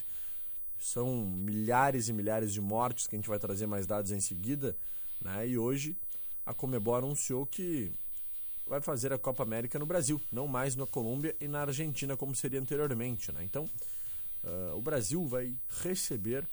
São 0.78 1.26
milhares 1.26 2.08
e 2.08 2.12
milhares 2.12 2.52
de 2.52 2.60
mortes 2.60 3.08
que 3.08 3.16
a 3.16 3.18
gente 3.18 3.28
vai 3.28 3.40
trazer 3.40 3.66
mais 3.66 3.84
dados 3.84 4.12
em 4.12 4.20
seguida. 4.20 4.76
Né? 5.20 5.48
E 5.48 5.58
hoje 5.58 5.96
a 6.46 6.54
Comebol 6.54 6.94
anunciou 6.94 7.44
que 7.44 7.92
vai 8.66 8.80
fazer 8.80 9.12
a 9.12 9.18
Copa 9.18 9.42
América 9.42 9.78
no 9.78 9.86
Brasil, 9.86 10.20
não 10.32 10.46
mais 10.46 10.74
na 10.74 10.86
Colômbia 10.86 11.34
e 11.40 11.46
na 11.46 11.60
Argentina 11.60 12.16
como 12.16 12.34
seria 12.34 12.60
anteriormente. 12.60 13.30
Né? 13.32 13.44
Então, 13.44 13.68
uh, 14.44 14.76
o 14.76 14.80
Brasil 14.80 15.26
vai 15.26 15.54
receber. 15.82 16.46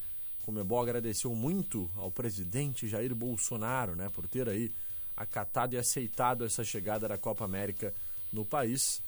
Como 0.43 0.59
é 0.59 0.63
bom, 0.63 0.81
agradeceu 0.81 1.33
muito 1.35 1.89
ao 1.95 2.11
presidente 2.11 2.87
Jair 2.87 3.13
Bolsonaro 3.13 3.95
né, 3.95 4.09
por 4.09 4.27
ter 4.27 4.49
aí 4.49 4.71
acatado 5.15 5.75
e 5.75 5.77
aceitado 5.77 6.43
essa 6.43 6.63
chegada 6.63 7.07
da 7.07 7.17
Copa 7.17 7.45
América 7.45 7.93
no 8.33 8.43
país. 8.43 9.01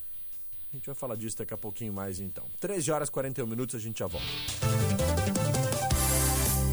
A 0.71 0.75
gente 0.75 0.85
vai 0.85 0.95
falar 0.95 1.15
disso 1.15 1.37
daqui 1.37 1.53
a 1.53 1.57
pouquinho 1.57 1.93
mais 1.93 2.19
então. 2.19 2.45
13 2.59 2.91
horas 2.91 3.09
e 3.09 3.11
41 3.11 3.47
minutos, 3.47 3.75
a 3.75 3.79
gente 3.79 3.99
já 3.99 4.07
volta. 4.07 4.27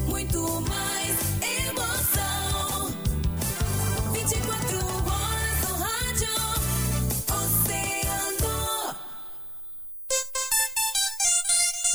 Muito 0.07 0.61
mais 0.61 1.41
emoção. 1.67 2.91
24 4.13 4.60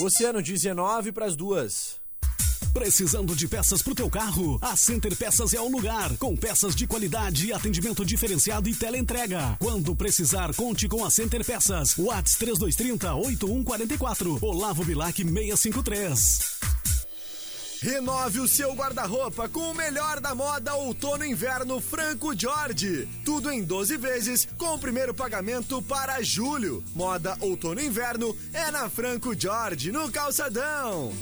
Oceano 0.06 0.40
19 0.40 1.10
para 1.10 1.26
as 1.26 1.34
duas. 1.34 1.96
Precisando 2.72 3.34
de 3.34 3.48
peças 3.48 3.82
pro 3.82 3.92
teu 3.92 4.08
carro? 4.08 4.56
A 4.62 4.76
Center 4.76 5.16
Peças 5.16 5.52
é 5.52 5.60
o 5.60 5.68
lugar, 5.68 6.16
com 6.18 6.36
peças 6.36 6.76
de 6.76 6.86
qualidade, 6.86 7.52
atendimento 7.52 8.04
diferenciado 8.04 8.68
e 8.68 8.75
teleentrega. 8.75 9.56
Quando 9.58 9.96
precisar, 9.96 10.54
conte 10.54 10.86
com 10.86 11.04
a 11.04 11.10
Center 11.10 11.44
Peças. 11.44 11.98
Whats 11.98 12.36
3230 12.36 13.14
8144. 13.16 14.38
Olavo 14.40 14.84
Bilac 14.84 15.16
653. 15.16 16.55
Renove 17.80 18.40
o 18.40 18.49
seu 18.49 18.73
guarda-roupa 18.75 19.49
com 19.49 19.71
o 19.71 19.75
melhor 19.75 20.21
da 20.21 20.35
moda 20.35 20.75
outono 20.75 21.25
e 21.25 21.30
inverno 21.30 21.80
Franco 21.80 22.38
Jorge. 22.38 23.09
Tudo 23.25 23.50
em 23.50 23.62
12 23.62 23.97
vezes, 23.97 24.49
com 24.56 24.75
o 24.75 24.78
primeiro 24.78 25.14
pagamento 25.14 25.83
para 25.83 26.23
julho. 26.23 26.83
Moda 26.95 27.37
outono 27.40 27.80
e 27.80 27.87
inverno 27.87 28.37
é 28.52 28.71
na 28.71 28.88
Franco 28.88 29.38
Jorge, 29.38 29.92
no 29.92 30.11
Calçadão. 30.11 31.12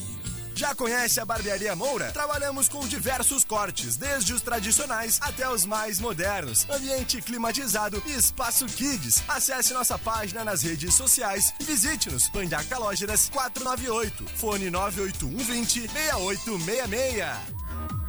Já 0.54 0.72
conhece 0.74 1.18
a 1.18 1.24
Barbearia 1.24 1.74
Moura? 1.74 2.12
Trabalhamos 2.12 2.68
com 2.68 2.86
diversos 2.86 3.44
cortes, 3.44 3.96
desde 3.96 4.32
os 4.32 4.40
tradicionais 4.40 5.18
até 5.20 5.48
os 5.48 5.66
mais 5.66 5.98
modernos. 5.98 6.64
Ambiente 6.70 7.20
climatizado 7.20 8.00
e 8.06 8.12
espaço 8.12 8.66
kids. 8.66 9.22
Acesse 9.26 9.74
nossa 9.74 9.98
página 9.98 10.44
nas 10.44 10.62
redes 10.62 10.94
sociais 10.94 11.52
e 11.58 11.64
visite-nos. 11.64 12.28
Pandaca 12.28 12.78
Lógeras 12.78 13.28
498. 13.30 14.24
Fone 14.36 14.70
98120 14.70 15.88
6866. 15.92 17.63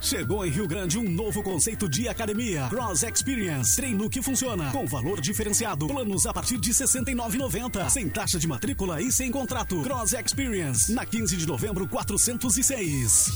Chegou 0.05 0.45
em 0.45 0.51
Rio 0.51 0.67
Grande 0.67 0.99
um 0.99 1.09
novo 1.09 1.41
conceito 1.41 1.89
de 1.89 2.07
academia. 2.07 2.67
Cross 2.69 3.01
Experience. 3.01 3.75
Treino 3.75 4.07
que 4.07 4.21
funciona. 4.21 4.69
Com 4.71 4.85
valor 4.85 5.19
diferenciado. 5.19 5.87
Planos 5.87 6.27
a 6.27 6.31
partir 6.31 6.59
de 6.59 6.69
R$ 6.69 6.75
69,90. 6.75 7.89
Sem 7.89 8.07
taxa 8.07 8.37
de 8.37 8.47
matrícula 8.47 9.01
e 9.01 9.11
sem 9.11 9.31
contrato. 9.31 9.81
Cross 9.81 10.13
Experience. 10.13 10.93
Na 10.93 11.07
15 11.07 11.35
de 11.35 11.47
novembro, 11.47 11.87
406. 11.87 13.31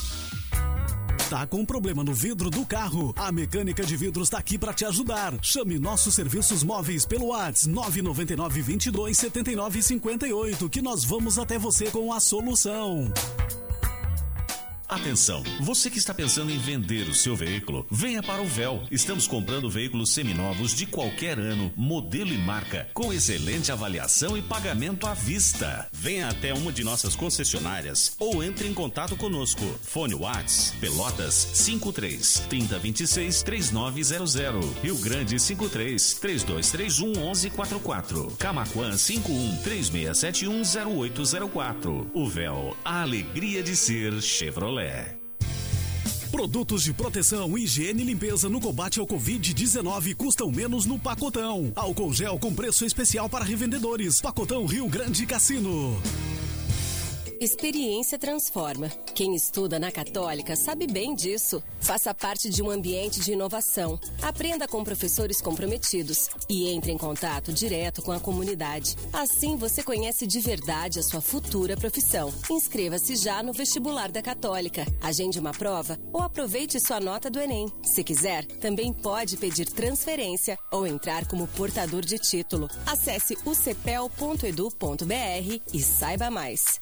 Tá 1.27 1.47
com 1.47 1.65
problema 1.65 2.03
no 2.03 2.13
vidro 2.13 2.51
do 2.51 2.63
carro? 2.63 3.15
A 3.17 3.31
Mecânica 3.31 3.83
de 3.83 3.97
Vidros 3.97 4.27
está 4.27 4.37
aqui 4.37 4.55
para 4.55 4.71
te 4.71 4.85
ajudar. 4.85 5.33
Chame 5.41 5.79
nossos 5.79 6.13
serviços 6.13 6.63
móveis 6.63 7.03
pelo 7.03 7.29
WhatsApp 7.29 7.67
999 7.73 8.61
22 8.61 9.17
79 9.17 9.81
58 9.81 10.69
que 10.69 10.83
nós 10.83 11.03
vamos 11.03 11.39
até 11.39 11.57
você 11.57 11.89
com 11.89 12.13
a 12.13 12.19
solução. 12.19 13.11
Atenção, 14.89 15.43
você 15.59 15.87
que 15.87 15.99
está 15.99 16.15
pensando 16.15 16.51
em 16.51 16.57
vender 16.57 17.07
o 17.07 17.13
seu 17.13 17.35
veículo, 17.35 17.85
venha 17.91 18.23
para 18.23 18.41
o 18.41 18.47
Véu. 18.47 18.81
Estamos 18.89 19.27
comprando 19.27 19.69
veículos 19.69 20.11
seminovos 20.11 20.73
de 20.73 20.87
qualquer 20.87 21.37
ano, 21.37 21.71
modelo 21.77 22.33
e 22.33 22.37
marca, 22.39 22.89
com 22.91 23.13
excelente 23.13 23.71
avaliação 23.71 24.35
e 24.35 24.41
pagamento 24.41 25.05
à 25.05 25.13
vista. 25.13 25.87
Venha 25.91 26.27
até 26.27 26.55
uma 26.55 26.71
de 26.71 26.83
nossas 26.83 27.15
concessionárias 27.15 28.15
ou 28.17 28.43
entre 28.43 28.67
em 28.67 28.73
contato 28.73 29.15
conosco. 29.15 29.63
Fone 29.83 30.15
Whats, 30.15 30.73
Pelotas 30.81 31.35
53 31.53 32.45
3026 32.49 33.43
3900, 33.43 34.73
Rio 34.81 34.97
Grande 34.97 35.39
53 35.39 36.13
3231 36.15 37.27
1144, 37.27 38.35
Camaquã 38.39 38.97
51 38.97 39.57
3671 39.57 40.63
0804. 40.97 42.09
O 42.11 42.27
Véu, 42.27 42.75
a 42.83 43.03
alegria 43.03 43.61
de 43.61 43.75
ser 43.75 44.19
Chevrolet. 44.19 44.78
Produtos 46.31 46.83
de 46.83 46.93
proteção, 46.93 47.57
higiene 47.57 48.03
e 48.03 48.05
limpeza 48.05 48.47
no 48.47 48.61
combate 48.61 48.99
ao 48.99 49.07
Covid-19 49.07 50.15
custam 50.15 50.51
menos 50.51 50.85
no 50.85 50.99
Pacotão. 50.99 51.71
Álcool 51.75 52.13
gel 52.13 52.37
com 52.37 52.53
preço 52.53 52.85
especial 52.85 53.27
para 53.27 53.43
revendedores. 53.43 54.21
Pacotão 54.21 54.65
Rio 54.65 54.87
Grande 54.87 55.25
Cassino. 55.25 55.99
Experiência 57.41 58.19
transforma. 58.19 58.89
Quem 59.15 59.33
estuda 59.33 59.79
na 59.79 59.89
Católica 59.89 60.57
sabe 60.57 60.85
bem 60.85 61.15
disso. 61.15 61.63
Faça 61.79 62.13
parte 62.13 62.49
de 62.49 62.61
um 62.61 62.69
ambiente 62.69 63.21
de 63.21 63.31
inovação. 63.31 63.97
Aprenda 64.21 64.67
com 64.67 64.83
professores 64.83 65.39
comprometidos 65.39 66.27
e 66.49 66.67
entre 66.67 66.91
em 66.91 66.97
contato 66.97 67.53
direto 67.53 68.01
com 68.01 68.11
a 68.11 68.19
comunidade. 68.19 68.97
Assim 69.13 69.55
você 69.55 69.81
conhece 69.81 70.27
de 70.27 70.41
verdade 70.41 70.99
a 70.99 71.03
sua 71.03 71.21
futura 71.21 71.77
profissão. 71.77 72.33
Inscreva-se 72.51 73.15
já 73.15 73.41
no 73.41 73.53
vestibular 73.53 74.11
da 74.11 74.21
Católica. 74.21 74.85
Agende 75.01 75.39
uma 75.39 75.53
prova 75.53 75.97
ou 76.11 76.21
aproveite 76.21 76.77
sua 76.77 76.99
nota 76.99 77.29
do 77.29 77.39
Enem. 77.39 77.71
Se 77.83 78.03
quiser, 78.03 78.45
também 78.59 78.91
pode 78.91 79.37
pedir 79.37 79.65
transferência 79.67 80.59
ou 80.69 80.85
entrar 80.85 81.25
como 81.25 81.47
portador 81.47 82.01
de 82.01 82.19
título. 82.19 82.67
Acesse 82.85 83.37
ucepel.edu.br 83.45 84.09
e 85.73 85.81
saiba 85.81 86.29
mais. 86.29 86.81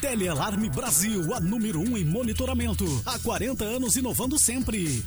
Telealarme 0.00 0.70
Brasil, 0.70 1.34
a 1.34 1.40
número 1.40 1.80
1 1.80 1.82
um 1.82 1.96
em 1.96 2.04
monitoramento. 2.04 2.84
Há 3.04 3.18
40 3.18 3.64
anos 3.64 3.96
inovando 3.96 4.38
sempre. 4.38 5.04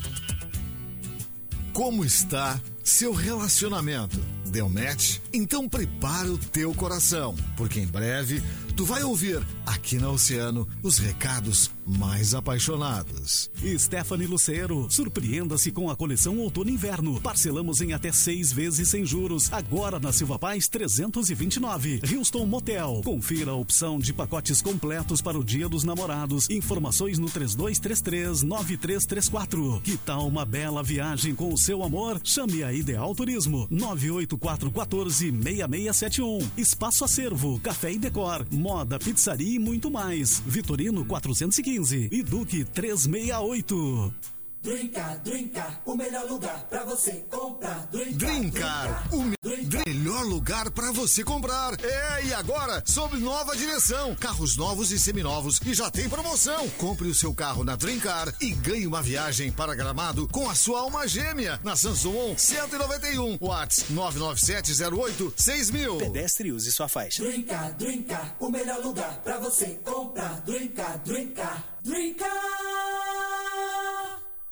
Como 1.71 2.03
está 2.03 2.59
seu 2.83 3.13
relacionamento? 3.13 4.19
Deu 4.47 4.67
match? 4.67 5.19
Então 5.31 5.69
prepara 5.69 6.29
o 6.29 6.37
teu 6.37 6.73
coração, 6.73 7.33
porque 7.55 7.79
em 7.79 7.87
breve 7.87 8.43
tu 8.75 8.83
vai 8.83 9.01
ouvir 9.01 9.41
Aqui 9.65 9.97
na 9.97 10.09
Oceano, 10.09 10.65
os 10.81 10.97
recados 10.97 11.69
mais 11.85 12.33
apaixonados. 12.33 13.51
Stephanie 13.77 14.25
Lucero, 14.27 14.87
surpreenda-se 14.89 15.71
com 15.71 15.89
a 15.89 15.95
coleção 15.95 16.37
Outono 16.39 16.69
Inverno. 16.69 17.21
Parcelamos 17.21 17.79
em 17.81 17.93
até 17.93 18.11
seis 18.11 18.51
vezes 18.51 18.89
sem 18.89 19.05
juros. 19.05 19.53
Agora 19.53 19.99
na 19.99 20.11
Silva 20.11 20.39
Paz 20.39 20.67
329. 20.67 22.01
Houston 22.13 22.45
Motel. 22.45 23.01
Confira 23.03 23.51
a 23.51 23.55
opção 23.55 23.99
de 23.99 24.11
pacotes 24.13 24.61
completos 24.61 25.21
para 25.21 25.37
o 25.37 25.43
Dia 25.43 25.67
dos 25.69 25.83
Namorados. 25.83 26.49
Informações 26.49 27.19
no 27.19 27.27
3233-9334. 27.27 29.81
Que 29.81 29.97
tal 29.97 30.27
uma 30.27 30.45
bela 30.45 30.81
viagem 30.81 31.35
com 31.35 31.53
o 31.53 31.57
seu 31.57 31.83
amor? 31.83 32.19
Chame 32.23 32.63
a 32.63 32.73
Ideal 32.73 33.13
Turismo. 33.13 33.67
984146671. 33.69 36.49
Espaço 36.57 37.03
Acervo, 37.03 37.59
Café 37.59 37.91
e 37.93 37.99
Decor, 37.99 38.45
Moda, 38.51 38.97
Pizzaria 38.99 39.55
e 39.55 39.59
muito 39.61 39.89
mais. 39.89 40.41
Vitorino 40.45 41.05
415 41.05 42.09
e 42.11 42.23
Duque 42.23 42.65
368. 42.65 44.13
Drincar, 44.61 45.19
Drincar, 45.23 45.81
o 45.85 45.95
melhor 45.95 46.25
lugar 46.29 46.67
pra 46.69 46.83
você 46.83 47.13
comprar. 47.31 47.87
Drincar, 47.87 48.15
Drincar, 48.15 49.09
o 49.11 49.23
me- 49.23 49.35
melhor 49.87 50.23
lugar 50.23 50.69
para 50.69 50.91
você 50.91 51.23
comprar. 51.23 51.73
É, 51.83 52.25
e 52.25 52.33
agora, 52.33 52.83
sob 52.85 53.17
nova 53.17 53.57
direção. 53.57 54.13
Carros 54.15 54.55
novos 54.57 54.91
e 54.91 54.99
seminovos 54.99 55.59
e 55.65 55.73
já 55.73 55.89
tem 55.89 56.07
promoção. 56.07 56.69
Compre 56.77 57.07
o 57.07 57.15
seu 57.15 57.33
carro 57.33 57.63
na 57.63 57.75
Drincar 57.75 58.31
e 58.39 58.51
ganhe 58.51 58.85
uma 58.85 59.01
viagem 59.01 59.51
para 59.51 59.73
Gramado 59.73 60.27
com 60.27 60.47
a 60.47 60.53
sua 60.53 60.81
alma 60.81 61.07
gêmea 61.07 61.59
na 61.63 61.75
Samsung 61.75 62.35
191. 62.37 63.39
Whats 63.41 63.85
99708 63.89 65.33
6000. 65.37 65.97
Pedestre 65.97 66.51
use 66.51 66.71
sua 66.71 66.87
faixa. 66.87 67.23
Drincar, 67.23 67.73
Drincar, 67.77 68.35
o 68.39 68.47
melhor 68.49 68.79
lugar 68.83 69.21
pra 69.23 69.39
você 69.39 69.79
comprar. 69.83 70.41
Drincar, 70.41 70.99
Drincar, 70.99 71.79
Drincar. 71.83 73.10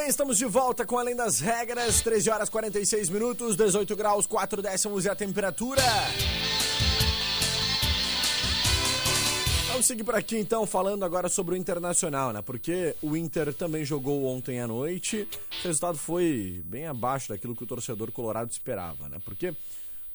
Bem, 0.00 0.08
estamos 0.08 0.38
de 0.38 0.46
volta 0.46 0.86
com 0.86 0.98
Além 0.98 1.14
das 1.14 1.40
Regras, 1.40 2.00
13 2.00 2.30
horas 2.30 2.48
46 2.48 3.10
minutos, 3.10 3.54
18 3.54 3.94
graus, 3.94 4.26
4 4.26 4.62
décimos 4.62 5.04
e 5.04 5.10
a 5.10 5.14
temperatura. 5.14 5.82
Vamos 9.68 9.84
seguir 9.84 10.02
por 10.02 10.14
aqui 10.14 10.38
então, 10.38 10.66
falando 10.66 11.04
agora 11.04 11.28
sobre 11.28 11.54
o 11.54 11.58
Internacional, 11.58 12.32
né? 12.32 12.40
Porque 12.40 12.96
o 13.02 13.14
Inter 13.14 13.52
também 13.52 13.84
jogou 13.84 14.24
ontem 14.24 14.58
à 14.58 14.66
noite. 14.66 15.28
O 15.60 15.64
resultado 15.64 15.98
foi 15.98 16.62
bem 16.64 16.86
abaixo 16.86 17.28
daquilo 17.28 17.54
que 17.54 17.64
o 17.64 17.66
torcedor 17.66 18.10
colorado 18.10 18.50
esperava, 18.50 19.06
né? 19.06 19.18
Porque 19.22 19.54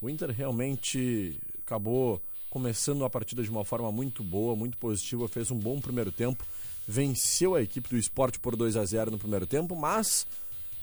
o 0.01 0.09
Inter 0.09 0.31
realmente 0.31 1.39
acabou 1.63 2.19
começando 2.49 3.05
a 3.05 3.09
partida 3.09 3.43
de 3.43 3.51
uma 3.51 3.63
forma 3.63 3.91
muito 3.91 4.23
boa, 4.23 4.55
muito 4.55 4.77
positiva, 4.77 5.27
fez 5.27 5.51
um 5.51 5.59
bom 5.59 5.79
primeiro 5.79 6.11
tempo, 6.11 6.43
venceu 6.87 7.55
a 7.55 7.61
equipe 7.61 7.89
do 7.89 7.97
esporte 7.97 8.39
por 8.39 8.55
2 8.55 8.75
a 8.75 8.85
0 8.85 9.11
no 9.11 9.17
primeiro 9.17 9.47
tempo, 9.47 9.75
mas 9.75 10.27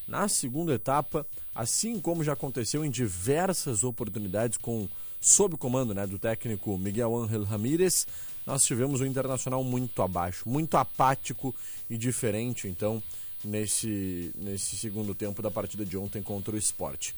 na 0.07 0.29
segunda 0.29 0.75
etapa, 0.75 1.27
assim 1.55 2.01
como 2.01 2.25
já 2.25 2.33
aconteceu 2.33 2.85
em 2.85 2.91
diversas 2.91 3.85
oportunidades 3.85 4.59
com 4.59 4.89
sob 5.21 5.55
o 5.55 5.59
comando 5.59 5.95
né, 5.95 6.07
do 6.07 6.19
técnico 6.19 6.77
Miguel 6.77 7.17
Ángel 7.17 7.45
Ramírez, 7.45 8.07
nós 8.45 8.65
tivemos 8.65 9.01
o 9.01 9.07
Internacional 9.07 9.63
muito 9.63 10.03
abaixo, 10.03 10.49
muito 10.49 10.77
apático 10.77 11.55
e 11.89 11.97
diferente, 11.97 12.67
então, 12.67 13.01
nesse, 13.45 14.33
nesse 14.37 14.77
segundo 14.77 15.15
tempo 15.15 15.41
da 15.41 15.51
partida 15.51 15.85
de 15.85 15.97
ontem 15.97 16.21
contra 16.21 16.55
o 16.55 16.59
esporte. 16.59 17.15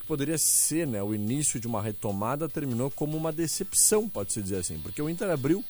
Que 0.00 0.06
poderia 0.06 0.38
ser 0.38 0.86
né, 0.86 1.02
o 1.02 1.14
início 1.14 1.60
de 1.60 1.66
uma 1.66 1.82
retomada 1.82 2.48
terminou 2.48 2.90
como 2.90 3.18
uma 3.18 3.30
decepção, 3.30 4.08
pode-se 4.08 4.40
dizer 4.40 4.56
assim, 4.56 4.78
porque 4.78 5.02
o 5.02 5.10
Inter 5.10 5.30
abriu 5.30 5.62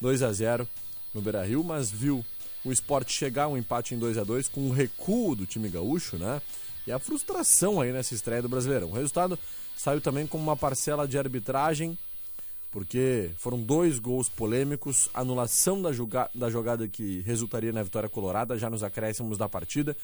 2 0.00 0.22
a 0.22 0.32
0 0.32 0.66
no 1.14 1.20
Beira-Rio, 1.20 1.62
mas 1.62 1.90
viu 1.90 2.24
o 2.64 2.72
esporte 2.72 3.12
chegar 3.12 3.48
um 3.48 3.56
empate 3.56 3.94
em 3.94 3.98
2 3.98 4.18
a 4.18 4.24
2 4.24 4.48
com 4.48 4.68
o 4.68 4.72
recuo 4.72 5.34
do 5.34 5.46
time 5.46 5.68
gaúcho, 5.68 6.16
né? 6.16 6.40
E 6.86 6.92
a 6.92 6.98
frustração 6.98 7.80
aí 7.80 7.92
nessa 7.92 8.14
estreia 8.14 8.42
do 8.42 8.48
Brasileirão. 8.48 8.90
O 8.90 8.94
resultado 8.94 9.38
saiu 9.76 10.00
também 10.00 10.26
como 10.26 10.42
uma 10.42 10.56
parcela 10.56 11.06
de 11.06 11.18
arbitragem, 11.18 11.96
porque 12.70 13.30
foram 13.36 13.60
dois 13.60 13.98
gols 13.98 14.28
polêmicos, 14.28 15.08
anulação 15.12 15.80
da, 15.80 15.92
joga 15.92 16.30
da 16.34 16.48
jogada 16.48 16.88
que 16.88 17.20
resultaria 17.20 17.72
na 17.72 17.82
vitória 17.82 18.08
colorada 18.08 18.58
já 18.58 18.70
nos 18.70 18.82
acréscimos 18.82 19.36
da 19.36 19.48
partida. 19.48 19.96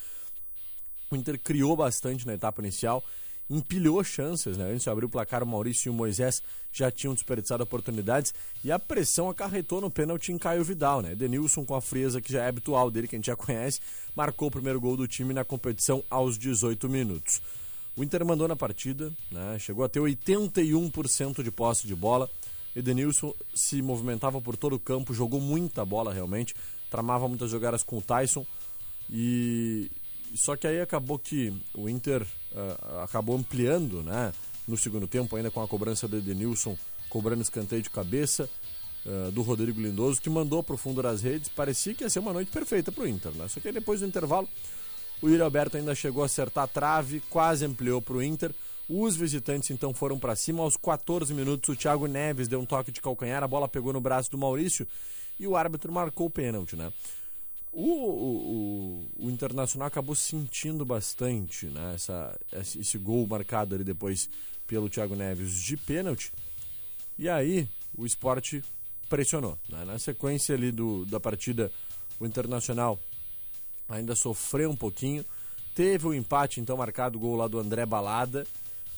O 1.11 1.17
Inter 1.17 1.39
criou 1.39 1.75
bastante 1.75 2.27
na 2.27 2.35
etapa 2.35 2.61
inicial, 2.61 3.03
empilhou 3.51 4.03
chances, 4.05 4.57
né? 4.57 4.71
Antes 4.71 4.83
de 4.83 4.91
abrir 4.91 5.07
o 5.07 5.09
placar, 5.09 5.43
o 5.43 5.47
Maurício 5.47 5.89
e 5.89 5.91
o 5.91 5.95
Moisés 5.95 6.43
já 6.73 6.91
tinham 6.91 7.15
desperdiçado 7.15 7.63
oportunidades 7.63 8.35
e 8.63 8.71
a 8.71 8.79
pressão 8.79 9.31
acarretou 9.31 9.81
no 9.81 9.91
pênalti 9.91 10.33
em 10.33 10.39
Caio 10.39 10.63
Vidal, 10.63 11.01
né? 11.01 11.15
Denilson, 11.15 11.65
com 11.65 11.75
a 11.75 11.81
frieza 11.81 12.21
que 12.21 12.33
já 12.33 12.45
é 12.45 12.49
habitual 12.49 12.91
dele, 12.91 13.09
que 13.09 13.17
a 13.17 13.19
gente 13.19 13.27
já 13.27 13.37
conhece, 13.37 13.81
marcou 14.15 14.49
o 14.49 14.51
primeiro 14.51 14.81
gol 14.81 14.97
do 14.97 15.09
time 15.09 15.33
na 15.33 15.45
competição 15.45 16.03
aos 16.11 16.39
18 16.39 16.89
minutos. 16.89 17.41
O 17.97 18.05
Inter 18.05 18.25
mandou 18.25 18.47
na 18.47 18.55
partida, 18.55 19.13
né? 19.31 19.59
chegou 19.59 19.85
a 19.85 19.89
ter 19.89 19.99
81% 19.99 21.43
de 21.43 21.51
posse 21.51 21.87
de 21.87 21.97
bola. 21.97 22.31
Edenilson 22.77 23.35
se 23.55 23.83
movimentava 23.83 24.41
por 24.41 24.57
todo 24.57 24.77
o 24.77 24.79
campo, 24.79 25.13
jogou 25.13 25.41
muita 25.41 25.85
bola 25.85 26.13
realmente, 26.13 26.55
tramava 26.91 27.27
muitas 27.27 27.51
jogadas 27.51 27.83
com 27.83 27.99
o 27.99 28.03
Tyson. 28.03 28.47
E 29.11 29.91
só 30.35 30.57
que 30.57 30.67
aí 30.67 30.81
acabou 30.81 31.19
que 31.19 31.53
o 31.75 31.89
Inter 31.89 32.23
uh, 32.23 32.99
acabou 33.01 33.37
ampliando, 33.37 34.03
né? 34.03 34.33
No 34.67 34.77
segundo 34.77 35.07
tempo, 35.07 35.35
ainda 35.35 35.51
com 35.51 35.63
a 35.63 35.69
cobrança 35.69 36.07
do 36.07 36.19
Edenilson, 36.19 36.77
cobrando 37.09 37.43
escanteio 37.43 37.83
de 37.83 37.89
cabeça 37.89 38.49
uh, 39.07 39.31
do 39.33 39.43
Rodrigo 39.43 39.81
Lindoso, 39.81 40.21
que 40.21 40.29
mandou 40.29 40.63
para 40.63 40.75
o 40.75 40.79
fundo 40.79 41.03
das 41.03 41.23
redes. 41.23 41.49
Parecia 41.49 41.95
que 41.95 42.05
ia 42.05 42.11
ser 42.11 42.19
uma 42.19 42.33
noite 42.33 42.51
perfeita 42.51 42.93
para 42.93 43.05
o 43.05 43.09
Inter, 43.09 43.33
né? 43.33 43.49
Só 43.49 43.61
que 43.61 43.69
aí 43.69 43.75
depois 43.75 44.01
do 44.01 44.07
intervalo, 44.07 44.49
o 45.23 45.29
Yuri 45.29 45.43
Alberto 45.43 45.77
ainda 45.77 45.95
chegou 45.95 46.23
a 46.23 46.27
acertar 46.27 46.65
a 46.65 46.69
trave, 46.69 47.21
quase 47.31 47.65
ampliou 47.65 48.01
para 48.01 48.15
o 48.15 48.23
Inter. 48.23 48.55
Os 48.89 49.17
visitantes 49.17 49.71
então 49.71 49.93
foram 49.93 50.19
para 50.19 50.37
cima. 50.37 50.63
Aos 50.63 50.77
14 50.77 51.35
minutos, 51.35 51.69
o 51.69 51.77
Thiago 51.77 52.07
Neves 52.07 52.49
deu 52.49 52.61
um 52.61 52.67
toque 52.67 52.93
de 52.93 53.01
calcanhar, 53.01 53.43
a 53.43 53.49
bola 53.49 53.69
pegou 53.69 53.93
no 53.93 54.01
braço 54.01 54.31
do 54.31 54.39
Maurício 54.39 54.87
e 55.39 55.47
o 55.47 55.57
árbitro 55.57 55.93
marcou 55.93 56.27
o 56.27 56.31
pênalti, 56.31 56.75
né? 56.75 56.93
O, 57.81 57.85
o, 57.85 59.09
o, 59.21 59.31
Internacional 59.31 59.87
acabou 59.87 60.17
sentindo 60.17 60.85
bastante 60.85 61.67
né, 61.67 61.93
essa, 61.95 62.37
esse 62.53 62.99
gol 62.99 63.25
marcado 63.25 63.77
ali 63.77 63.85
depois 63.85 64.29
pelo 64.67 64.91
Thiago 64.91 65.15
Neves 65.15 65.53
de 65.63 65.77
pênalti. 65.77 66.33
E 67.17 67.29
aí 67.29 67.69
o 67.97 68.05
esporte 68.05 68.65
pressionou. 69.09 69.57
Né? 69.69 69.85
Na 69.85 69.97
sequência 69.97 70.57
ali 70.57 70.73
do, 70.73 71.07
da 71.07 71.21
partida, 71.21 71.71
o 72.19 72.27
Internacional 72.27 72.99
ainda 73.89 74.17
sofreu 74.17 74.73
um 74.73 74.77
pouquinho. 74.77 75.25
Teve 75.73 76.05
o 76.05 76.11
um 76.11 76.15
empate, 76.15 76.61
então, 76.61 76.77
marcado 76.77 77.17
o 77.17 77.21
gol 77.21 77.37
lá 77.37 77.47
do 77.47 77.61
André 77.61 77.87
Balada, 77.87 78.45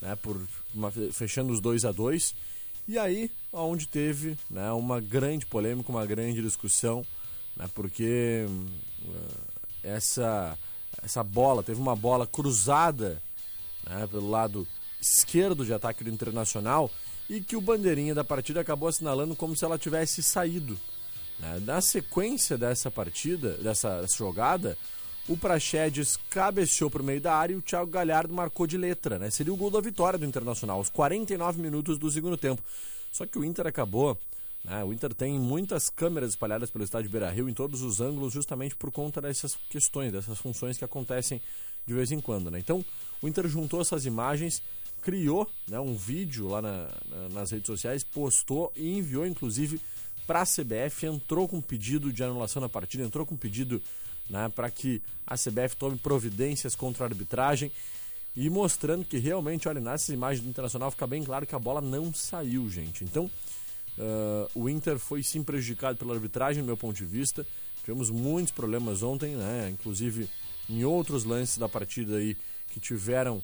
né, 0.01 0.17
por 0.17 0.41
uma, 0.75 0.91
fechando 0.91 1.53
os 1.53 1.61
2 1.61 1.85
a 1.85 1.93
2 1.93 2.35
E 2.89 2.97
aí, 2.97 3.31
onde 3.53 3.87
teve 3.87 4.39
né, 4.49 4.73
uma 4.73 5.03
grande 5.03 5.45
polêmica, 5.45 5.93
uma 5.93 6.07
grande 6.07 6.41
discussão 6.41 7.05
né, 7.61 7.69
porque 7.75 8.47
uh, 8.49 9.31
essa, 9.83 10.59
essa 11.03 11.23
bola, 11.23 11.63
teve 11.63 11.81
uma 11.81 11.95
bola 11.95 12.27
cruzada 12.27 13.23
né, 13.87 14.07
pelo 14.07 14.31
lado 14.31 14.67
esquerdo 15.01 15.65
de 15.65 15.75
ataque 15.75 16.03
do 16.03 16.11
Internacional 16.11 16.91
e 17.29 17.41
que 17.41 17.57
o 17.57 17.61
bandeirinha 17.61 18.15
da 18.15 18.25
partida 18.25 18.61
acabou 18.61 18.89
assinalando 18.89 19.37
como 19.37 19.55
se 19.55 19.65
ela 19.65 19.79
tivesse 19.79 20.23
saído. 20.23 20.79
né? 21.39 21.61
Na 21.65 21.81
sequência 21.83 22.57
dessa 22.57 22.91
partida, 22.91 23.51
dessa 23.59 24.05
jogada, 24.17 24.77
o 25.29 25.37
Praxedes 25.37 26.19
cabeceou 26.31 26.91
para 26.91 27.03
o 27.03 27.05
meio 27.05 27.21
da 27.21 27.35
área 27.35 27.53
e 27.53 27.57
o 27.57 27.63
Thiago 27.63 27.91
Galhardo 27.91 28.33
marcou 28.33 28.67
de 28.67 28.79
letra. 28.79 29.19
Né? 29.19 29.31
Seria 29.31 29.53
o 29.53 29.57
gol 29.57 29.71
da 29.71 29.81
vitória 29.81 30.19
do 30.19 30.25
Internacional, 30.25 30.79
aos 30.79 30.89
49 30.89 31.61
minutos 31.61 31.99
do 31.99 32.11
segundo 32.11 32.37
tempo. 32.39 32.63
Só 33.13 33.27
que 33.27 33.39
o 33.39 33.45
Inter 33.45 33.67
acabou. 33.67 34.19
Né? 34.65 34.85
O 34.85 34.93
Inter 34.93 35.15
tem 35.15 35.39
muitas 35.39 35.89
câmeras 35.91 36.31
espalhadas 36.31 36.71
pelo 36.71 36.85
estádio 36.85 37.11
Beira 37.11 37.31
Rio 37.31 37.49
em 37.49 37.55
todos 37.55 37.83
os 37.83 38.01
ângulos, 38.01 38.33
justamente 38.33 38.77
por 38.77 38.91
conta 38.91 39.21
dessas 39.21 39.57
questões, 39.69 40.13
dessas 40.13 40.39
funções 40.39 40.77
que 40.77 40.85
acontecem 40.85 41.41
de 41.87 41.95
vez 41.95 42.13
em 42.13 42.21
quando. 42.21 42.51
Né? 42.51 42.59
Então, 42.59 42.85
o 43.23 43.29
Inter 43.29 43.49
juntou 43.49 43.81
essas 43.81 44.05
imagens, 44.05 44.63
criou 45.03 45.49
né, 45.67 45.81
um 45.81 45.95
vídeo 45.95 46.47
lá 46.49 46.61
na- 46.61 46.89
na- 47.09 47.29
nas 47.31 47.51
redes 47.51 47.67
sociais, 47.67 48.05
postou 48.05 48.71
e 48.77 48.99
enviou, 48.99 49.27
inclusive, 49.27 49.81
para 50.27 50.43
a 50.43 50.47
CBF, 50.47 51.07
entrou 51.07 51.49
com 51.49 51.61
pedido 51.61 52.13
de 52.13 52.23
anulação 52.23 52.61
na 52.61 52.69
partida, 52.69 53.03
entrou 53.03 53.25
com 53.27 53.37
pedido 53.37 53.83
né, 54.29 54.49
para 54.55 54.71
que 54.71 55.03
a 55.27 55.37
CBF 55.37 55.75
tome 55.75 55.97
providências 55.99 56.77
contra 56.77 57.05
a 57.05 57.09
arbitragem 57.09 57.73
e 58.37 58.49
mostrando 58.49 59.05
que 59.05 59.19
realmente, 59.19 59.67
olha, 59.69 59.81
nessas 59.81 60.11
imagens 60.11 60.45
do 60.45 60.49
Internacional 60.49 60.89
fica 60.93 61.05
bem 61.05 61.25
claro 61.25 61.45
que 61.45 61.55
a 61.55 61.59
bola 61.59 61.81
não 61.81 62.15
saiu, 62.15 62.71
gente. 62.71 63.03
Então, 63.03 63.29
ah, 63.99 64.49
o 64.55 64.69
Inter 64.69 64.99
foi 64.99 65.23
sim 65.23 65.43
prejudicado 65.43 65.99
pela 65.99 66.15
arbitragem, 66.15 66.63
do 66.63 66.67
meu 66.67 66.77
ponto 66.77 66.97
de 66.97 67.05
vista. 67.05 67.47
Tivemos 67.85 68.11
muitos 68.11 68.53
problemas 68.53 69.03
ontem, 69.03 69.35
né? 69.37 69.71
Inclusive 69.71 70.29
em 70.69 70.85
outros 70.85 71.25
lances 71.25 71.59
da 71.59 71.69
partida 71.69 72.17
aí 72.17 72.37
que 72.69 72.79
tiveram 72.79 73.43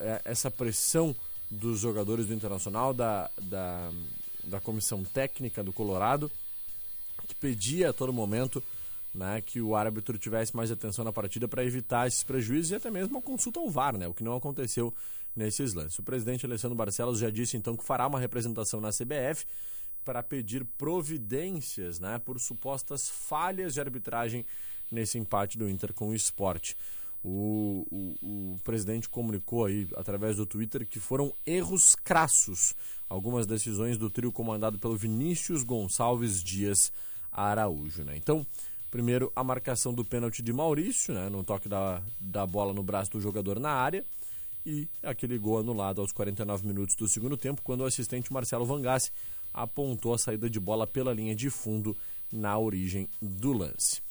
é- 0.00 0.20
essa 0.24 0.50
pressão 0.50 1.14
dos 1.50 1.80
jogadores 1.80 2.26
do 2.26 2.34
Internacional, 2.34 2.92
da, 2.92 3.30
da, 3.40 3.90
da 4.44 4.60
comissão 4.60 5.04
técnica 5.04 5.62
do 5.62 5.72
Colorado, 5.72 6.30
que 7.28 7.34
pedia 7.34 7.90
a 7.90 7.92
todo 7.92 8.12
momento 8.12 8.62
né, 9.14 9.40
que 9.40 9.60
o 9.60 9.76
árbitro 9.76 10.18
tivesse 10.18 10.56
mais 10.56 10.70
atenção 10.70 11.04
na 11.04 11.12
partida 11.12 11.46
para 11.46 11.64
evitar 11.64 12.06
esses 12.06 12.22
prejuízos 12.22 12.70
e 12.70 12.74
até 12.74 12.90
mesmo 12.90 13.18
a 13.18 13.22
consulta 13.22 13.60
ao 13.60 13.68
VAR, 13.68 13.96
né, 13.96 14.08
o 14.08 14.14
que 14.14 14.24
não 14.24 14.34
aconteceu 14.34 14.94
nesses 15.36 15.74
lances. 15.74 15.98
O 15.98 16.02
presidente 16.02 16.46
Alessandro 16.46 16.76
Barcelos 16.76 17.18
já 17.18 17.30
disse 17.30 17.56
então 17.56 17.76
que 17.76 17.84
fará 17.84 18.06
uma 18.06 18.18
representação 18.20 18.80
na 18.80 18.90
CBF 18.90 19.46
para 20.04 20.22
pedir 20.22 20.64
providências 20.76 22.00
né, 22.00 22.18
por 22.18 22.40
supostas 22.40 23.08
falhas 23.08 23.74
de 23.74 23.80
arbitragem 23.80 24.44
nesse 24.90 25.18
empate 25.18 25.56
do 25.56 25.68
Inter 25.68 25.92
com 25.92 26.08
o 26.08 26.14
esporte. 26.14 26.76
O, 27.24 27.86
o, 27.88 28.54
o 28.54 28.60
presidente 28.64 29.08
comunicou 29.08 29.64
aí 29.64 29.88
através 29.94 30.36
do 30.36 30.44
Twitter 30.44 30.84
que 30.84 30.98
foram 30.98 31.32
erros 31.46 31.94
crassos 31.94 32.74
algumas 33.08 33.46
decisões 33.46 33.96
do 33.96 34.10
trio 34.10 34.32
comandado 34.32 34.78
pelo 34.78 34.96
Vinícius 34.96 35.62
Gonçalves 35.62 36.42
Dias 36.42 36.90
Araújo. 37.30 38.02
Né? 38.04 38.16
Então, 38.16 38.44
primeiro 38.92 39.32
a 39.34 39.42
marcação 39.42 39.94
do 39.94 40.04
pênalti 40.04 40.42
de 40.42 40.52
Maurício, 40.52 41.14
né, 41.14 41.30
no 41.30 41.42
toque 41.42 41.66
da, 41.66 42.02
da 42.20 42.46
bola 42.46 42.74
no 42.74 42.82
braço 42.82 43.10
do 43.10 43.20
jogador 43.20 43.58
na 43.58 43.70
área, 43.70 44.04
e 44.66 44.86
aquele 45.02 45.38
gol 45.38 45.58
anulado 45.58 46.02
aos 46.02 46.12
49 46.12 46.68
minutos 46.68 46.94
do 46.94 47.08
segundo 47.08 47.36
tempo, 47.36 47.62
quando 47.62 47.80
o 47.80 47.86
assistente 47.86 48.30
Marcelo 48.30 48.66
Vangassi 48.66 49.10
apontou 49.52 50.12
a 50.12 50.18
saída 50.18 50.48
de 50.48 50.60
bola 50.60 50.86
pela 50.86 51.12
linha 51.12 51.34
de 51.34 51.48
fundo 51.48 51.96
na 52.30 52.56
origem 52.58 53.08
do 53.20 53.54
lance. 53.54 54.02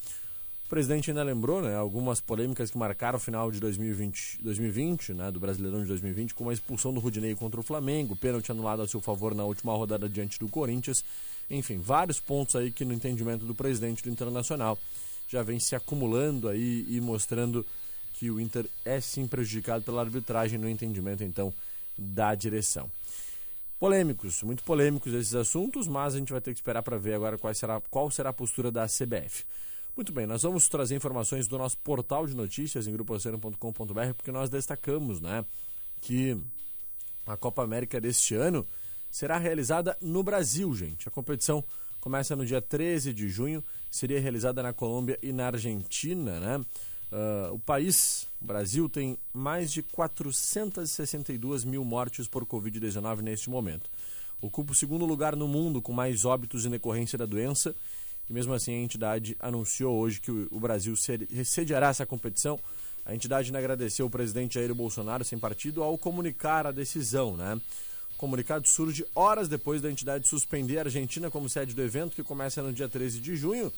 O 0.71 0.73
presidente 0.73 1.12
ainda 1.12 1.21
lembrou 1.21 1.62
né, 1.62 1.75
algumas 1.75 2.21
polêmicas 2.21 2.71
que 2.71 2.77
marcaram 2.77 3.17
o 3.17 3.19
final 3.19 3.51
de 3.51 3.60
2020, 3.60 4.39
2020 4.41 5.13
né, 5.13 5.29
do 5.29 5.38
Brasileirão 5.38 5.81
de 5.81 5.88
2020, 5.89 6.34
como 6.34 6.49
a 6.49 6.53
expulsão 6.53 6.93
do 6.93 7.01
Rudinei 7.01 7.36
contra 7.36 7.60
o 7.60 7.63
Flamengo, 7.63 8.15
pênalti 8.15 8.53
anulado 8.53 8.81
a 8.81 8.88
seu 8.88 9.01
favor 9.01 9.36
na 9.36 9.43
última 9.43 9.73
rodada 9.73 10.07
diante 10.07 10.39
do 10.39 10.47
Corinthians. 10.47 11.03
Enfim, 11.49 11.77
vários 11.77 12.21
pontos 12.21 12.55
aí 12.55 12.71
que 12.71 12.86
no 12.86 12.93
entendimento 12.93 13.43
do 13.43 13.53
presidente 13.53 14.01
do 14.01 14.10
Internacional 14.10 14.79
já 15.27 15.43
vem 15.43 15.60
se 15.60 15.75
acumulando 15.75 16.47
aí 16.47 16.86
e 16.88 17.01
mostrando 17.01 17.65
que 18.13 18.31
o 18.31 18.39
Inter 18.39 18.65
é 18.86 19.01
sim 19.01 19.27
prejudicado 19.27 19.84
pela 19.84 19.99
arbitragem 19.99 20.57
no 20.57 20.69
entendimento 20.69 21.21
então 21.21 21.53
da 21.97 22.34
direção. 22.34 22.89
Polêmicos, 23.77 24.41
muito 24.41 24.63
polêmicos 24.63 25.13
esses 25.13 25.36
assuntos, 25.36 25.86
mas 25.86 26.15
a 26.15 26.17
gente 26.17 26.31
vai 26.31 26.39
ter 26.39 26.53
que 26.53 26.60
esperar 26.60 26.81
para 26.81 26.97
ver 26.97 27.15
agora 27.15 27.38
qual 27.38 27.53
será, 27.53 27.81
qual 27.89 28.10
será 28.10 28.29
a 28.29 28.34
postura 28.34 28.71
da 28.71 28.88
CBF. 28.88 29.43
Muito 29.95 30.13
bem, 30.13 30.25
nós 30.25 30.43
vamos 30.43 30.67
trazer 30.69 30.95
informações 30.95 31.47
do 31.47 31.58
nosso 31.58 31.77
portal 31.80 32.25
de 32.25 32.34
notícias 32.34 32.88
em 32.88 32.93
grupoceno.com.br, 32.93 34.13
porque 34.15 34.32
nós 34.32 34.49
destacamos, 34.49 35.19
né, 35.19 35.45
que 35.99 36.38
a 37.25 37.36
Copa 37.36 37.63
América 37.63 37.99
deste 37.99 38.34
ano 38.34 38.65
será 39.10 39.38
realizada 39.38 39.97
no 40.01 40.23
Brasil, 40.23 40.73
gente. 40.73 41.08
A 41.08 41.12
competição 41.12 41.63
começa 41.99 42.36
no 42.36 42.45
dia 42.45 42.62
13 42.62 43.13
de 43.13 43.30
junho, 43.30 43.63
seria 43.91 44.19
realizada 44.19 44.63
na 44.63 44.73
Colômbia 44.73 45.19
e 45.21 45.32
na 45.34 45.47
Argentina, 45.47 46.39
né? 46.39 46.65
Ah, 47.12 47.49
o 47.51 47.60
país, 47.60 48.27
o 48.41 48.45
Brasil, 48.45 48.88
tem 48.88 49.17
mais 49.34 49.71
de 49.71 49.84
462 49.84 51.65
mil 51.65 51.84
mortes 51.84 52.27
por 52.27 52.45
Covid-19 52.45 53.19
neste 53.21 53.49
momento. 53.49 53.89
Ocupa 54.41 54.71
o 54.71 54.75
segundo 54.75 55.06
lugar 55.06 55.36
no 55.36 55.47
mundo 55.47 55.82
com 55.82 55.91
mais 55.91 56.25
óbitos 56.25 56.65
em 56.65 56.69
decorrência 56.69 57.17
da 57.17 57.25
doença. 57.25 57.75
E 58.32 58.34
mesmo 58.34 58.54
assim, 58.54 58.74
a 58.74 58.82
entidade 58.82 59.36
anunciou 59.41 60.00
hoje 60.00 60.22
que 60.22 60.32
o 60.32 60.58
Brasil 60.58 60.96
sedi- 60.96 61.44
sediará 61.44 61.89
essa 61.89 62.06
competição. 62.06 62.58
A 63.06 63.13
entidade 63.13 63.54
agradeceu 63.54 64.06
o 64.06 64.10
presidente 64.10 64.54
Jair 64.54 64.74
Bolsonaro, 64.74 65.26
sem 65.26 65.38
partido, 65.38 65.84
ao 65.84 65.98
comunicar 65.98 66.65
a 66.65 66.72
decisão, 66.72 67.36
né? 67.36 67.60
O 68.15 68.17
comunicado 68.17 68.65
surge 68.70 69.06
horas 69.13 69.50
depois 69.50 69.82
da 69.82 69.91
entidade 69.91 70.30
suspender 70.30 70.78
a 70.78 70.84
Argentina 70.84 71.30
como 71.30 71.50
sede 71.50 71.74
do 71.74 71.82
evento, 71.82 72.15
que 72.15 72.24
começa 72.24 72.63
no 72.63 72.72
dia 72.72 72.88
13 72.88 73.20
de 73.20 73.36
junho, 73.36 73.70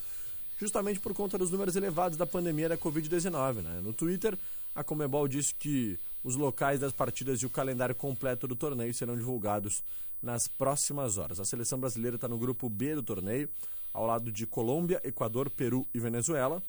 justamente 0.59 0.99
por 0.99 1.15
conta 1.15 1.35
dos 1.35 1.49
números 1.49 1.75
elevados 1.75 2.15
da 2.15 2.27
pandemia 2.27 2.69
da 2.69 2.77
Covid-19. 2.77 3.55
Né? 3.55 3.81
No 3.83 3.91
Twitter, 3.91 4.37
a 4.75 4.83
Comebol 4.83 5.27
disse 5.27 5.55
que 5.55 5.97
os 6.23 6.35
locais 6.35 6.79
das 6.79 6.93
partidas 6.93 7.39
e 7.39 7.45
o 7.47 7.49
calendário 7.49 7.95
completo 7.95 8.47
do 8.47 8.55
torneio 8.55 8.93
serão 8.93 9.17
divulgados 9.17 9.81
nas 10.21 10.47
próximas 10.47 11.17
horas. 11.17 11.39
A 11.39 11.45
seleção 11.45 11.79
brasileira 11.79 12.17
está 12.17 12.27
no 12.27 12.37
grupo 12.37 12.69
B 12.69 12.93
do 12.93 13.01
torneio, 13.01 13.49
ao 13.93 14.05
lado 14.05 14.31
de 14.31 14.47
Colômbia, 14.47 14.99
Equador, 15.03 15.49
Peru 15.49 15.87
e 15.93 15.99
Venezuela. 15.99 16.61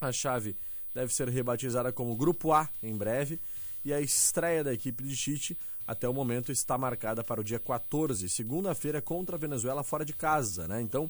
A 0.00 0.12
chave 0.12 0.56
deve 0.94 1.12
ser 1.12 1.28
rebatizada 1.28 1.92
como 1.92 2.16
Grupo 2.16 2.52
A 2.52 2.68
em 2.82 2.96
breve 2.96 3.40
e 3.84 3.92
a 3.92 4.00
estreia 4.00 4.62
da 4.62 4.72
equipe 4.72 5.02
de 5.04 5.16
Tite 5.16 5.56
até 5.86 6.08
o 6.08 6.12
momento 6.12 6.50
está 6.50 6.76
marcada 6.76 7.22
para 7.22 7.40
o 7.40 7.44
dia 7.44 7.60
14, 7.60 8.28
segunda-feira 8.28 9.00
contra 9.00 9.36
a 9.36 9.38
Venezuela 9.38 9.84
fora 9.84 10.04
de 10.04 10.12
casa, 10.12 10.66
né? 10.66 10.82
Então, 10.82 11.08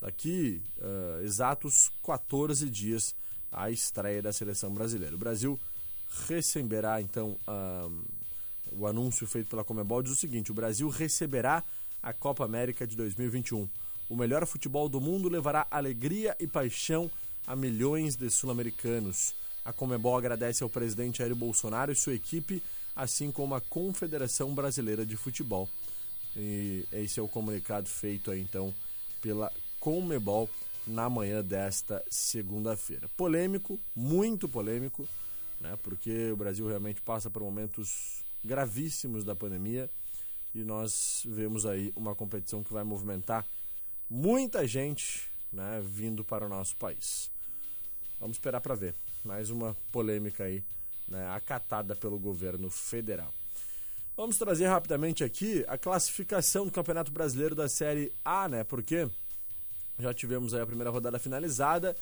daqui 0.00 0.62
ah, 0.80 1.20
exatos 1.22 1.92
14 2.02 2.68
dias 2.70 3.14
a 3.52 3.70
estreia 3.70 4.22
da 4.22 4.32
seleção 4.32 4.72
brasileira. 4.72 5.14
O 5.14 5.18
Brasil 5.18 5.60
receberá 6.26 7.00
então 7.00 7.36
ah, 7.46 7.88
o 8.72 8.86
anúncio 8.86 9.26
feito 9.26 9.50
pela 9.50 9.64
Comebol 9.64 10.02
diz 10.02 10.12
o 10.12 10.16
seguinte: 10.16 10.50
o 10.50 10.54
Brasil 10.54 10.88
receberá 10.88 11.62
a 12.02 12.12
Copa 12.12 12.44
América 12.44 12.86
de 12.86 12.96
2021. 12.96 13.68
O 14.08 14.14
melhor 14.14 14.46
futebol 14.46 14.88
do 14.88 15.00
mundo 15.00 15.28
levará 15.28 15.66
alegria 15.70 16.36
e 16.38 16.46
paixão 16.46 17.10
a 17.46 17.56
milhões 17.56 18.14
de 18.14 18.30
sul-americanos. 18.30 19.34
A 19.64 19.72
Comebol 19.72 20.16
agradece 20.16 20.62
ao 20.62 20.70
presidente 20.70 21.18
Jair 21.18 21.34
Bolsonaro 21.34 21.90
e 21.90 21.96
sua 21.96 22.14
equipe, 22.14 22.62
assim 22.94 23.32
como 23.32 23.54
a 23.54 23.60
Confederação 23.60 24.54
Brasileira 24.54 25.04
de 25.04 25.16
Futebol. 25.16 25.68
E 26.36 26.86
esse 26.92 27.18
é 27.18 27.22
o 27.22 27.28
comunicado 27.28 27.88
feito 27.88 28.30
aí, 28.30 28.40
então 28.40 28.72
pela 29.20 29.52
Comebol 29.80 30.48
na 30.86 31.10
manhã 31.10 31.42
desta 31.42 32.00
segunda-feira. 32.08 33.08
Polêmico, 33.16 33.80
muito 33.94 34.48
polêmico, 34.48 35.06
né? 35.60 35.76
Porque 35.82 36.30
o 36.30 36.36
Brasil 36.36 36.68
realmente 36.68 37.00
passa 37.00 37.28
por 37.28 37.42
momentos 37.42 38.24
gravíssimos 38.44 39.24
da 39.24 39.34
pandemia 39.34 39.90
e 40.54 40.60
nós 40.60 41.22
vemos 41.26 41.66
aí 41.66 41.92
uma 41.96 42.14
competição 42.14 42.62
que 42.62 42.72
vai 42.72 42.84
movimentar 42.84 43.44
muita 44.08 44.66
gente, 44.66 45.28
né, 45.52 45.82
vindo 45.84 46.24
para 46.24 46.46
o 46.46 46.48
nosso 46.48 46.76
país. 46.76 47.30
Vamos 48.20 48.36
esperar 48.36 48.60
para 48.60 48.74
ver. 48.74 48.94
Mais 49.24 49.50
uma 49.50 49.76
polêmica 49.90 50.44
aí, 50.44 50.62
né, 51.08 51.28
acatada 51.30 51.94
pelo 51.96 52.18
governo 52.18 52.70
federal. 52.70 53.34
Vamos 54.16 54.38
trazer 54.38 54.66
rapidamente 54.66 55.22
aqui 55.22 55.62
a 55.68 55.76
classificação 55.76 56.64
do 56.64 56.72
Campeonato 56.72 57.12
Brasileiro 57.12 57.54
da 57.54 57.68
Série 57.68 58.10
A, 58.24 58.48
né? 58.48 58.64
Porque 58.64 59.06
já 59.98 60.14
tivemos 60.14 60.54
aí 60.54 60.62
a 60.62 60.66
primeira 60.66 60.90
rodada 60.90 61.18
finalizada. 61.18 61.94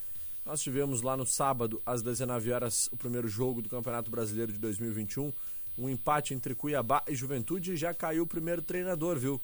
Nós 0.46 0.60
tivemos 0.60 1.02
lá 1.02 1.16
no 1.16 1.26
sábado, 1.26 1.82
às 1.84 2.02
19 2.02 2.52
horas, 2.52 2.88
o 2.92 2.96
primeiro 2.96 3.26
jogo 3.26 3.60
do 3.60 3.68
Campeonato 3.68 4.12
Brasileiro 4.12 4.52
de 4.52 4.58
2021. 4.60 5.32
Um 5.76 5.88
empate 5.88 6.34
entre 6.34 6.54
Cuiabá 6.54 7.02
e 7.08 7.16
Juventude 7.16 7.72
e 7.72 7.76
já 7.76 7.92
caiu 7.92 8.22
o 8.22 8.26
primeiro 8.28 8.62
treinador, 8.62 9.18
viu? 9.18 9.40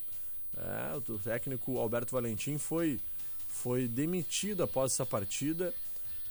É, 0.57 0.97
o 1.13 1.19
técnico 1.19 1.79
Alberto 1.79 2.13
Valentim 2.13 2.59
foi, 2.59 3.01
foi 3.49 3.87
demitido 3.87 4.63
após 4.63 4.93
essa 4.93 5.07
partida, 5.07 5.75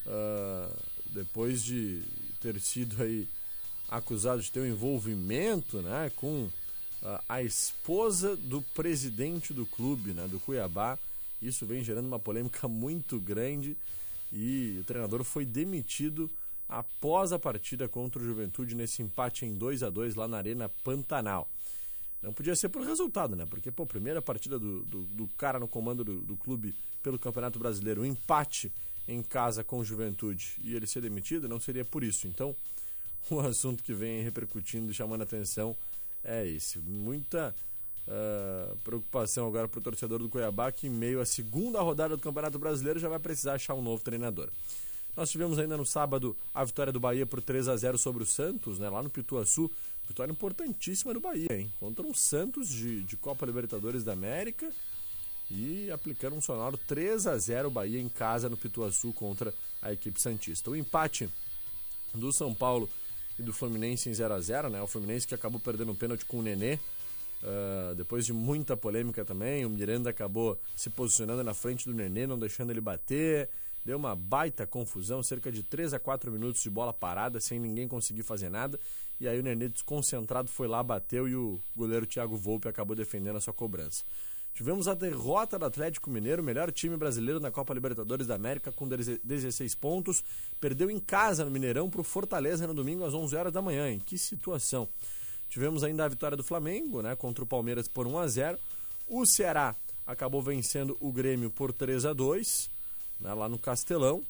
ah, 0.06 0.70
depois 1.06 1.62
de 1.62 2.02
ter 2.40 2.58
sido 2.60 3.02
aí 3.02 3.28
acusado 3.88 4.40
de 4.40 4.50
ter 4.50 4.60
um 4.60 4.66
envolvimento 4.66 5.82
né, 5.82 6.10
com 6.16 6.48
ah, 7.02 7.22
a 7.28 7.42
esposa 7.42 8.36
do 8.36 8.62
presidente 8.62 9.52
do 9.52 9.66
clube, 9.66 10.12
né, 10.12 10.28
do 10.28 10.38
Cuiabá. 10.40 10.98
Isso 11.42 11.64
vem 11.64 11.82
gerando 11.82 12.06
uma 12.06 12.18
polêmica 12.18 12.66
muito 12.68 13.18
grande 13.18 13.76
e 14.32 14.78
o 14.80 14.84
treinador 14.84 15.24
foi 15.24 15.44
demitido 15.44 16.30
após 16.68 17.32
a 17.32 17.38
partida 17.38 17.88
contra 17.88 18.22
o 18.22 18.24
Juventude 18.24 18.76
nesse 18.76 19.02
empate 19.02 19.44
em 19.44 19.56
2 19.56 19.82
a 19.82 19.90
2 19.90 20.14
lá 20.14 20.28
na 20.28 20.36
Arena 20.36 20.68
Pantanal. 20.84 21.48
Não 22.22 22.32
podia 22.32 22.54
ser 22.54 22.68
por 22.68 22.82
resultado, 22.82 23.34
né? 23.34 23.46
Porque, 23.48 23.70
pô, 23.70 23.86
primeira 23.86 24.20
partida 24.20 24.58
do, 24.58 24.82
do, 24.82 25.02
do 25.02 25.28
cara 25.38 25.58
no 25.58 25.66
comando 25.66 26.04
do, 26.04 26.20
do 26.20 26.36
clube 26.36 26.74
pelo 27.02 27.18
Campeonato 27.18 27.58
Brasileiro, 27.58 28.02
um 28.02 28.06
empate 28.06 28.70
em 29.08 29.22
casa 29.22 29.64
com 29.64 29.82
Juventude 29.82 30.56
e 30.62 30.74
ele 30.74 30.86
ser 30.86 31.00
demitido, 31.00 31.48
não 31.48 31.58
seria 31.58 31.84
por 31.84 32.04
isso. 32.04 32.26
Então, 32.26 32.54
o 33.30 33.40
assunto 33.40 33.82
que 33.82 33.94
vem 33.94 34.22
repercutindo 34.22 34.90
e 34.90 34.94
chamando 34.94 35.22
a 35.22 35.24
atenção 35.24 35.74
é 36.22 36.46
esse. 36.46 36.78
Muita 36.78 37.54
ah, 38.08 38.74
preocupação 38.82 39.46
agora 39.46 39.68
para 39.68 39.78
o 39.78 39.82
torcedor 39.82 40.18
do 40.18 40.28
Cuiabá, 40.28 40.72
que 40.72 40.88
em 40.88 40.90
meio 40.90 41.20
à 41.20 41.26
segunda 41.26 41.80
rodada 41.80 42.16
do 42.16 42.22
Campeonato 42.22 42.58
Brasileiro 42.58 42.98
já 42.98 43.08
vai 43.08 43.20
precisar 43.20 43.54
achar 43.54 43.74
um 43.74 43.82
novo 43.82 44.02
treinador. 44.02 44.48
Nós 45.16 45.30
tivemos 45.30 45.58
ainda 45.58 45.76
no 45.76 45.86
sábado 45.86 46.36
a 46.52 46.64
vitória 46.64 46.92
do 46.92 46.98
Bahia 46.98 47.24
por 47.24 47.40
3 47.40 47.68
a 47.68 47.76
0 47.76 47.98
sobre 47.98 48.22
o 48.22 48.26
Santos, 48.26 48.78
né, 48.78 48.88
lá 48.88 49.02
no 49.02 49.10
Pituaçu. 49.10 49.70
Vitória 50.10 50.32
importantíssima 50.32 51.14
do 51.14 51.20
Bahia, 51.20 51.46
hein? 51.52 51.72
Contra 51.78 52.04
um 52.04 52.12
Santos 52.12 52.68
de, 52.68 53.04
de 53.04 53.16
Copa 53.16 53.46
Libertadores 53.46 54.02
da 54.02 54.12
América 54.12 54.68
e 55.48 55.88
aplicando 55.88 56.34
um 56.34 56.40
sonoro 56.40 56.76
3 56.88 57.28
a 57.28 57.38
0 57.38 57.70
Bahia 57.70 58.00
em 58.00 58.08
casa 58.08 58.48
no 58.48 58.56
Pituaçu 58.56 59.12
contra 59.12 59.54
a 59.80 59.92
equipe 59.92 60.20
Santista. 60.20 60.68
O 60.68 60.74
empate 60.74 61.30
do 62.12 62.32
São 62.32 62.52
Paulo 62.52 62.90
e 63.38 63.42
do 63.44 63.52
Fluminense 63.52 64.08
em 64.08 64.12
0 64.12 64.34
a 64.34 64.40
0 64.40 64.68
né? 64.68 64.82
O 64.82 64.88
Fluminense 64.88 65.28
que 65.28 65.34
acabou 65.36 65.60
perdendo 65.60 65.92
um 65.92 65.94
pênalti 65.94 66.24
com 66.24 66.40
o 66.40 66.42
Nenê. 66.42 66.76
ah, 67.44 67.94
depois 67.96 68.26
de 68.26 68.32
muita 68.32 68.76
polêmica 68.76 69.24
também, 69.24 69.64
o 69.64 69.70
Miranda 69.70 70.10
acabou 70.10 70.58
se 70.74 70.90
posicionando 70.90 71.44
na 71.44 71.54
frente 71.54 71.84
do 71.84 71.94
Nenê, 71.94 72.26
não 72.26 72.36
deixando 72.36 72.70
ele 72.70 72.80
bater. 72.80 73.48
Deu 73.84 73.96
uma 73.96 74.14
baita 74.14 74.66
confusão, 74.66 75.22
cerca 75.22 75.50
de 75.50 75.62
3 75.62 75.94
a 75.94 75.98
4 75.98 76.30
minutos 76.30 76.62
de 76.62 76.70
bola 76.70 76.92
parada, 76.92 77.40
sem 77.40 77.58
ninguém 77.58 77.88
conseguir 77.88 78.22
fazer 78.22 78.50
nada. 78.50 78.78
E 79.18 79.26
aí 79.26 79.38
o 79.38 79.42
Nenê 79.42 79.68
desconcentrado 79.68 80.48
foi 80.48 80.68
lá, 80.68 80.82
bateu 80.82 81.28
e 81.28 81.34
o 81.34 81.60
goleiro 81.74 82.06
Thiago 82.06 82.36
Volpe 82.36 82.68
acabou 82.68 82.94
defendendo 82.94 83.36
a 83.36 83.40
sua 83.40 83.52
cobrança. 83.52 84.04
Tivemos 84.54 84.88
a 84.88 84.94
derrota 84.94 85.58
do 85.58 85.64
Atlético 85.64 86.10
Mineiro, 86.10 86.42
melhor 86.42 86.70
time 86.72 86.96
brasileiro 86.96 87.40
na 87.40 87.50
Copa 87.50 87.72
Libertadores 87.72 88.26
da 88.26 88.34
América, 88.34 88.72
com 88.72 88.86
16 88.88 89.74
pontos. 89.74 90.22
Perdeu 90.60 90.90
em 90.90 90.98
casa 90.98 91.44
no 91.44 91.50
Mineirão 91.50 91.88
para 91.88 92.00
o 92.00 92.04
Fortaleza 92.04 92.66
no 92.66 92.74
domingo 92.74 93.04
às 93.04 93.14
11 93.14 93.36
horas 93.36 93.52
da 93.52 93.62
manhã. 93.62 93.90
Em 93.90 93.98
que 93.98 94.18
situação! 94.18 94.88
Tivemos 95.48 95.82
ainda 95.82 96.04
a 96.04 96.08
vitória 96.08 96.36
do 96.36 96.44
Flamengo, 96.44 97.02
né, 97.02 97.16
contra 97.16 97.42
o 97.42 97.46
Palmeiras 97.46 97.88
por 97.88 98.06
1 98.06 98.18
a 98.18 98.26
0. 98.26 98.58
O 99.08 99.26
Ceará 99.26 99.74
acabou 100.06 100.42
vencendo 100.42 100.96
o 101.00 101.10
Grêmio 101.10 101.50
por 101.50 101.72
3 101.72 102.06
a 102.06 102.12
2, 102.12 102.70
né, 103.20 103.32
lá 103.34 103.48
no 103.48 103.58
Castelão. 103.58 104.24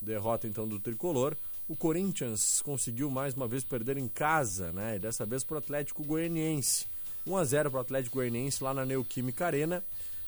Derrota 0.00 0.46
então 0.46 0.68
do 0.68 0.78
tricolor. 0.78 1.36
O 1.68 1.74
Corinthians 1.74 2.62
conseguiu 2.62 3.10
mais 3.10 3.34
uma 3.34 3.48
vez 3.48 3.64
perder 3.64 3.96
em 3.96 4.06
casa, 4.06 4.70
né? 4.72 4.96
E 4.96 4.98
dessa 4.98 5.26
vez 5.26 5.42
para 5.42 5.56
o 5.56 5.58
Atlético 5.58 6.04
Goianiense. 6.04 6.86
1 7.26 7.36
a 7.36 7.44
0 7.44 7.70
para 7.70 7.78
o 7.78 7.80
Atlético 7.80 8.16
Goianiense 8.16 8.62
lá 8.62 8.72
na 8.72 8.86
Neoquímica 8.86 9.46
Arena. 9.46 9.82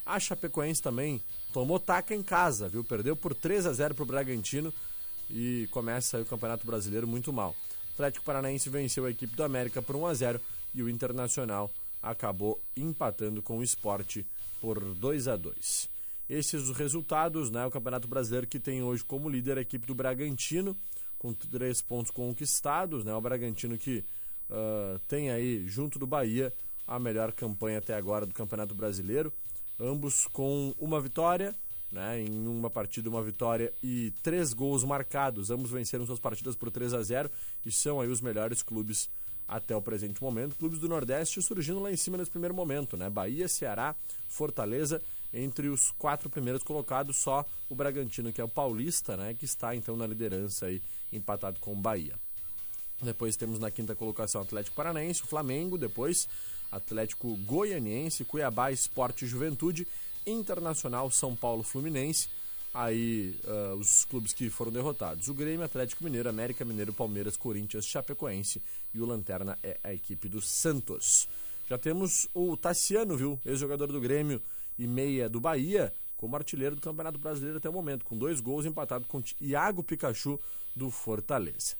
A 0.05 0.19
Chapecoense 0.19 0.81
também 0.81 1.23
tomou 1.53 1.79
taca 1.79 2.13
em 2.13 2.21
casa, 2.21 2.67
viu? 2.67 2.83
Perdeu 2.83 3.15
por 3.15 3.33
3 3.33 3.65
a 3.67 3.73
0 3.73 3.95
para 3.95 4.03
o 4.03 4.07
Bragantino 4.07 4.73
e 5.29 5.67
começa 5.71 6.19
o 6.19 6.25
Campeonato 6.25 6.65
Brasileiro 6.65 7.07
muito 7.07 7.31
mal. 7.31 7.55
O 7.91 7.93
Atlético 7.93 8.25
Paranaense 8.25 8.69
venceu 8.69 9.05
a 9.05 9.11
equipe 9.11 9.35
do 9.35 9.43
América 9.43 9.81
por 9.81 9.95
1 9.95 10.07
a 10.07 10.13
0 10.13 10.41
e 10.73 10.83
o 10.83 10.89
Internacional 10.89 11.71
acabou 12.01 12.59
empatando 12.75 13.41
com 13.41 13.59
o 13.59 13.63
Esporte 13.63 14.25
por 14.59 14.79
2 14.79 15.27
a 15.27 15.35
2. 15.37 15.98
Esses 16.29 16.69
os 16.69 16.77
resultados, 16.77 17.49
né? 17.49 17.65
O 17.65 17.71
Campeonato 17.71 18.07
Brasileiro 18.07 18.45
que 18.45 18.59
tem 18.59 18.83
hoje 18.83 19.03
como 19.03 19.29
líder 19.29 19.57
a 19.57 19.61
equipe 19.61 19.87
do 19.87 19.95
Bragantino, 19.95 20.77
com 21.17 21.33
três 21.33 21.81
pontos 21.81 22.11
conquistados, 22.11 23.03
né? 23.03 23.13
O 23.13 23.21
Bragantino 23.21 23.77
que 23.77 24.05
ah, 24.49 24.99
tem 25.07 25.29
aí, 25.31 25.67
junto 25.67 25.99
do 25.99 26.07
Bahia, 26.07 26.53
a 26.87 26.99
melhor 26.99 27.31
campanha 27.31 27.77
até 27.77 27.93
agora 27.95 28.25
do 28.25 28.33
Campeonato 28.33 28.73
Brasileiro. 28.73 29.31
Ambos 29.79 30.27
com 30.27 30.73
uma 30.79 30.99
vitória, 30.99 31.55
né? 31.91 32.21
Em 32.21 32.47
uma 32.47 32.69
partida, 32.69 33.09
uma 33.09 33.21
vitória 33.21 33.71
e 33.81 34.11
três 34.23 34.53
gols 34.53 34.83
marcados. 34.83 35.51
Ambos 35.51 35.71
venceram 35.71 36.05
suas 36.05 36.19
partidas 36.19 36.55
por 36.55 36.71
3 36.71 36.93
a 36.93 37.01
0 37.01 37.29
e 37.65 37.71
são 37.71 38.01
aí 38.01 38.09
os 38.09 38.21
melhores 38.21 38.61
clubes 38.61 39.09
até 39.47 39.75
o 39.75 39.81
presente 39.81 40.21
momento. 40.21 40.55
Clubes 40.55 40.79
do 40.79 40.89
Nordeste 40.89 41.41
surgindo 41.41 41.79
lá 41.79 41.91
em 41.91 41.97
cima 41.97 42.17
nesse 42.17 42.29
primeiro 42.29 42.53
momento, 42.53 42.97
né? 42.97 43.09
Bahia, 43.09 43.47
Ceará, 43.47 43.95
Fortaleza, 44.27 45.01
entre 45.33 45.67
os 45.67 45.91
quatro 45.91 46.29
primeiros 46.29 46.63
colocados, 46.63 47.17
só 47.17 47.45
o 47.69 47.75
Bragantino, 47.75 48.33
que 48.33 48.41
é 48.41 48.43
o 48.43 48.49
paulista, 48.49 49.15
né? 49.15 49.33
Que 49.33 49.45
está 49.45 49.75
então 49.75 49.95
na 49.95 50.07
liderança 50.07 50.65
aí, 50.65 50.81
empatado 51.11 51.59
com 51.59 51.73
o 51.73 51.75
Bahia. 51.75 52.15
Depois 53.01 53.35
temos 53.37 53.59
na 53.59 53.71
quinta 53.71 53.95
colocação 53.95 54.41
Atlético 54.41 54.75
Paranaense, 54.75 55.21
Flamengo, 55.21 55.77
depois 55.77 56.27
Atlético 56.71 57.35
Goianiense, 57.37 58.25
Cuiabá, 58.25 58.71
Esporte 58.71 59.25
Juventude, 59.25 59.87
Internacional, 60.25 61.09
São 61.09 61.35
Paulo, 61.35 61.63
Fluminense. 61.63 62.27
Aí 62.73 63.39
ah, 63.47 63.75
os 63.75 64.05
clubes 64.05 64.33
que 64.33 64.49
foram 64.49 64.71
derrotados: 64.71 65.27
o 65.27 65.33
Grêmio, 65.33 65.65
Atlético 65.65 66.03
Mineiro, 66.03 66.29
América 66.29 66.65
Mineiro, 66.65 66.93
Palmeiras, 66.93 67.37
Corinthians, 67.37 67.85
Chapecoense 67.85 68.61
e 68.93 68.99
o 68.99 69.05
Lanterna 69.05 69.57
é 69.63 69.79
a 69.83 69.93
equipe 69.93 70.27
do 70.27 70.41
Santos. 70.41 71.27
Já 71.69 71.77
temos 71.77 72.27
o 72.33 72.57
Tassiano, 72.57 73.15
viu? 73.15 73.39
Ex-jogador 73.45 73.91
do 73.91 74.01
Grêmio 74.01 74.41
e 74.79 74.87
meia 74.87 75.29
do 75.29 75.39
Bahia, 75.39 75.93
como 76.17 76.35
artilheiro 76.35 76.75
do 76.75 76.81
Campeonato 76.81 77.19
Brasileiro 77.19 77.57
até 77.57 77.69
o 77.69 77.73
momento, 77.73 78.05
com 78.05 78.17
dois 78.17 78.39
gols 78.39 78.65
empatado 78.65 79.05
com 79.05 79.21
Iago 79.39 79.83
Pikachu 79.83 80.39
do 80.75 80.89
Fortaleza. 80.89 81.75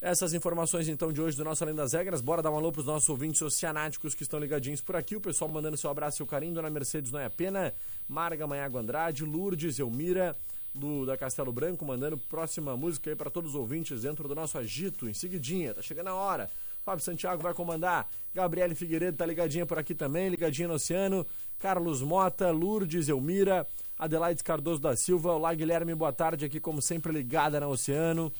Essas 0.00 0.34
informações 0.34 0.88
então 0.88 1.12
de 1.12 1.20
hoje 1.20 1.36
do 1.36 1.44
nosso 1.44 1.64
Além 1.64 1.74
das 1.74 1.92
Regras. 1.92 2.20
Bora 2.20 2.42
dar 2.42 2.50
um 2.50 2.56
alô 2.56 2.70
pros 2.70 2.84
nossos 2.84 3.08
ouvintes 3.08 3.40
oceanáticos 3.40 4.14
que 4.14 4.22
estão 4.22 4.38
ligadinhos 4.38 4.80
por 4.80 4.96
aqui. 4.96 5.16
O 5.16 5.20
pessoal 5.20 5.50
mandando 5.50 5.78
seu 5.78 5.88
abraço 5.88 6.16
e 6.16 6.18
seu 6.18 6.26
carinho. 6.26 6.52
Dona 6.52 6.68
Mercedes 6.68 7.10
Noia 7.10 7.30
Pena, 7.30 7.72
Marga 8.06 8.46
Manhago 8.46 8.76
Andrade, 8.76 9.24
Lourdes 9.24 9.78
Elmira, 9.78 10.36
do, 10.74 11.06
da 11.06 11.16
Castelo 11.16 11.52
Branco, 11.52 11.86
mandando 11.86 12.18
próxima 12.18 12.76
música 12.76 13.08
aí 13.08 13.16
para 13.16 13.30
todos 13.30 13.50
os 13.50 13.56
ouvintes 13.56 14.02
dentro 14.02 14.28
do 14.28 14.34
nosso 14.34 14.58
agito, 14.58 15.08
em 15.08 15.14
seguidinha. 15.14 15.72
Tá 15.72 15.80
chegando 15.80 16.08
a 16.08 16.14
hora. 16.14 16.50
Fábio 16.84 17.02
Santiago 17.02 17.42
vai 17.42 17.54
comandar. 17.54 18.06
Gabriele 18.34 18.74
Figueiredo 18.74 19.16
tá 19.16 19.24
ligadinha 19.24 19.64
por 19.64 19.78
aqui 19.78 19.94
também, 19.94 20.28
ligadinha 20.28 20.68
no 20.68 20.74
Oceano. 20.74 21.26
Carlos 21.58 22.02
Mota, 22.02 22.50
Lourdes 22.50 23.08
Elmira, 23.08 23.66
Adelaide 23.98 24.44
Cardoso 24.44 24.82
da 24.82 24.94
Silva, 24.94 25.32
Olá 25.32 25.54
Guilherme, 25.54 25.94
boa 25.94 26.12
tarde 26.12 26.44
aqui 26.44 26.60
como 26.60 26.82
sempre 26.82 27.10
ligada 27.10 27.58
na 27.58 27.68
Oceano. 27.68 28.30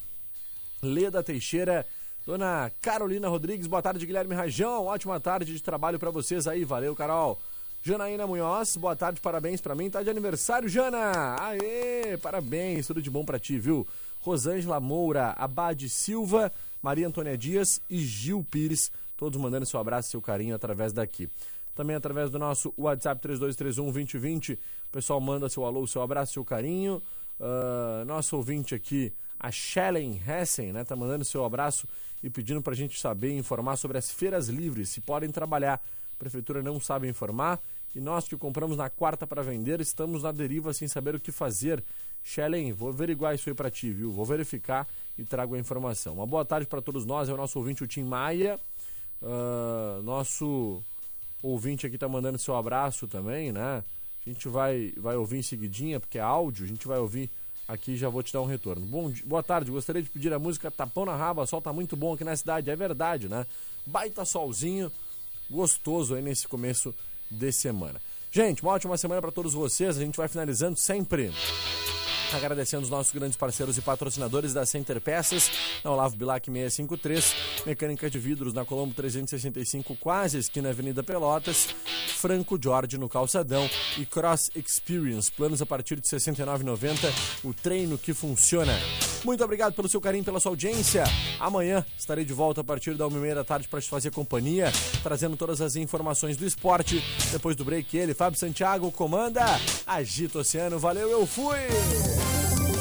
Leda 0.83 1.23
Teixeira, 1.23 1.87
Dona 2.27 2.71
Carolina 2.83 3.29
Rodrigues, 3.29 3.67
boa 3.67 3.81
tarde, 3.81 4.05
Guilherme 4.05 4.35
Rajão, 4.35 4.85
ótima 4.85 5.19
tarde 5.19 5.55
de 5.55 5.63
trabalho 5.63 5.99
pra 5.99 6.11
vocês 6.11 6.47
aí, 6.47 6.65
valeu, 6.65 6.95
Carol. 6.95 7.41
Janaína 7.83 8.27
Munhoz, 8.27 8.77
boa 8.77 8.95
tarde, 8.95 9.23
parabéns 9.23 9.61
pra 9.61 9.75
mim, 9.75 9.89
tá 9.89 10.03
de 10.03 10.11
aniversário, 10.11 10.69
Jana! 10.69 11.37
Aê, 11.41 12.19
parabéns, 12.19 12.87
tudo 12.87 13.01
de 13.01 13.09
bom 13.09 13.25
pra 13.25 13.39
ti, 13.39 13.59
viu? 13.59 13.87
Rosângela 14.21 14.81
Moura, 14.81 15.31
Abade 15.37 15.89
Silva, 15.89 16.53
Maria 16.85 17.09
Antônia 17.09 17.35
Dias 17.35 17.81
e 17.89 17.97
Gil 17.97 18.45
Pires, 18.45 18.93
todos 19.17 19.41
mandando 19.41 19.65
seu 19.65 19.81
abraço 19.81 20.09
e 20.09 20.11
seu 20.11 20.21
carinho 20.21 20.55
através 20.55 20.93
daqui. 20.93 21.31
Também 21.75 21.97
através 21.97 22.31
do 22.31 22.39
nosso 22.39 22.75
WhatsApp 22.77 23.27
3231-2020, 23.27 24.57
o 24.57 24.59
pessoal 24.93 25.19
manda 25.19 25.49
seu 25.49 25.65
alô, 25.65 25.87
seu 25.87 26.03
abraço, 26.03 26.35
seu 26.35 26.45
carinho. 26.45 27.03
Ah, 27.41 28.05
nosso 28.07 28.37
ouvinte 28.37 28.75
aqui, 28.75 29.11
a 29.41 29.51
Shellen 29.51 30.21
Hessen, 30.29 30.75
né, 30.75 30.85
tá 30.85 30.95
mandando 30.95 31.25
seu 31.25 31.43
abraço 31.43 31.89
e 32.23 32.29
pedindo 32.29 32.61
pra 32.61 32.75
gente 32.75 33.01
saber 33.01 33.31
e 33.31 33.39
informar 33.39 33.77
sobre 33.77 33.97
as 33.97 34.11
feiras 34.11 34.49
livres, 34.49 34.91
se 34.91 35.01
podem 35.01 35.31
trabalhar. 35.31 35.81
A 36.13 36.17
prefeitura 36.19 36.63
não 36.63 36.79
sabe 36.79 37.09
informar 37.09 37.61
e 37.95 38.01
nós 38.01 38.29
que 38.29 38.37
compramos 38.37 38.77
na 38.77 38.91
quarta 38.91 39.27
para 39.27 39.43
vender 39.43 39.81
estamos 39.81 40.23
na 40.23 40.33
deriva 40.33 40.75
sem 40.75 40.87
saber 40.87 41.15
o 41.15 41.21
que 41.21 41.33
fazer. 41.33 41.83
Shellen, 42.25 42.73
vou 42.73 42.89
averiguar 42.89 43.35
isso 43.35 43.49
aí 43.49 43.55
pra 43.55 43.71
ti, 43.71 43.91
viu? 43.91 44.11
Vou 44.11 44.25
verificar 44.25 44.89
e 45.17 45.25
trago 45.25 45.55
a 45.55 45.59
informação. 45.59 46.15
Uma 46.15 46.27
boa 46.27 46.45
tarde 46.45 46.67
para 46.67 46.81
todos 46.81 47.05
nós, 47.05 47.29
é 47.29 47.33
o 47.33 47.37
nosso 47.37 47.59
ouvinte, 47.59 47.85
o 47.85 47.87
Tim 47.87 48.03
Maia. 48.03 48.59
Ah, 49.23 50.01
nosso 50.03 50.83
ouvinte 51.43 51.87
aqui 51.87 51.99
tá 51.99 52.09
mandando 52.09 52.39
seu 52.39 52.57
abraço 52.57 53.07
também, 53.07 53.53
né? 53.53 53.85
A 54.27 54.31
gente 54.31 54.49
vai, 54.49 54.93
vai 54.97 55.17
ouvir 55.17 55.39
em 55.39 55.43
seguidinha, 55.43 56.01
porque 56.01 56.19
é 56.19 56.23
áudio, 56.23 56.65
a 56.65 56.69
gente 56.69 56.89
vai 56.89 56.99
ouvir 56.99 57.31
aqui 57.69 57.97
já 57.97 58.09
vou 58.09 58.23
te 58.23 58.33
dar 58.33 58.41
um 58.41 58.47
retorno. 58.47 58.85
Bom, 58.87 59.13
boa 59.25 59.43
tarde, 59.43 59.71
gostaria 59.71 60.03
de 60.03 60.09
pedir 60.09 60.33
a 60.33 60.39
música 60.39 60.71
Tapão 60.71 61.05
na 61.05 61.17
Raba, 61.17 61.47
sol 61.47 61.61
tá 61.61 61.73
muito 61.73 61.97
bom 61.97 62.15
aqui 62.15 62.25
na 62.25 62.37
cidade, 62.37 62.71
é 62.71 62.77
verdade, 62.77 63.29
né? 63.29 63.47
Baita 63.87 64.25
solzinho, 64.25 64.91
gostoso 65.51 66.15
aí 66.15 66.23
nesse 66.23 66.49
começo 66.49 66.95
de 67.31 67.53
semana. 67.53 68.01
Gente, 68.31 68.63
uma 68.63 68.73
ótima 68.73 68.97
semana 68.97 69.21
para 69.21 69.31
todos 69.31 69.55
vocês, 69.55 69.97
a 69.97 70.01
gente 70.01 70.17
vai 70.17 70.29
finalizando 70.29 70.79
sempre 70.79 71.31
Agradecendo 72.35 72.83
os 72.83 72.91
nossos 72.91 73.13
grandes 73.13 73.37
parceiros 73.37 73.79
e 73.79 73.81
patrocinadores 73.81 74.53
da 74.53 74.67
Center 74.67 75.01
Peças, 75.01 75.51
na 75.85 75.93
Olavo 75.93 76.17
Bilac 76.17 76.51
653, 76.51 77.35
Mecânica 77.65 78.11
de 78.11 78.19
Vidros 78.19 78.53
na 78.53 78.65
Colombo 78.65 78.93
365, 78.95 79.97
quase 79.97 80.39
esquina 80.39 80.71
Avenida 80.71 81.03
Pelotas, 81.03 81.69
Franco 82.17 82.59
Jorge 82.61 82.99
no 82.99 83.09
Calçadão 83.09 83.69
e 83.97 84.05
Cross 84.05 84.51
Experience, 84.55 85.31
planos 85.31 85.63
a 85.63 85.67
partir 85.67 86.01
de 86.01 86.09
R$ 86.11 86.17
69,90, 86.17 87.13
o 87.45 87.55
treino 87.55 87.97
que 87.97 88.13
funciona. 88.13 88.75
Muito 89.25 89.43
obrigado 89.43 89.73
pelo 89.75 89.89
seu 89.89 90.01
carinho, 90.01 90.23
pela 90.23 90.39
sua 90.39 90.53
audiência. 90.53 91.05
Amanhã 91.41 91.85
estarei 91.99 92.25
de 92.25 92.33
volta 92.35 92.61
a 92.61 92.65
partir 92.65 92.95
da 92.95 93.07
1h30 93.07 93.35
da 93.35 93.45
tarde 93.45 93.69
para 93.69 93.81
te 93.81 93.89
fazer 93.89 94.11
companhia, 94.11 94.71
trazendo 95.03 95.37
todas 95.37 95.61
as 95.61 95.77
informações 95.77 96.37
do 96.37 96.45
esporte. 96.45 97.03
Depois 97.33 97.57
do 97.57 97.65
break, 97.65 97.97
ele, 97.97 98.13
Fábio 98.13 98.39
Santiago, 98.39 98.93
comanda 98.93 99.43
Agita 99.87 100.41
Oceano. 100.41 100.79
Valeu, 100.79 101.09
eu 101.11 101.27
fui! 101.27 101.59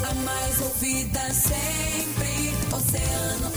A 0.09 0.13
mais 0.15 0.61
ouvida 0.61 1.19
sempre, 1.31 2.75
Oceano. 2.75 3.53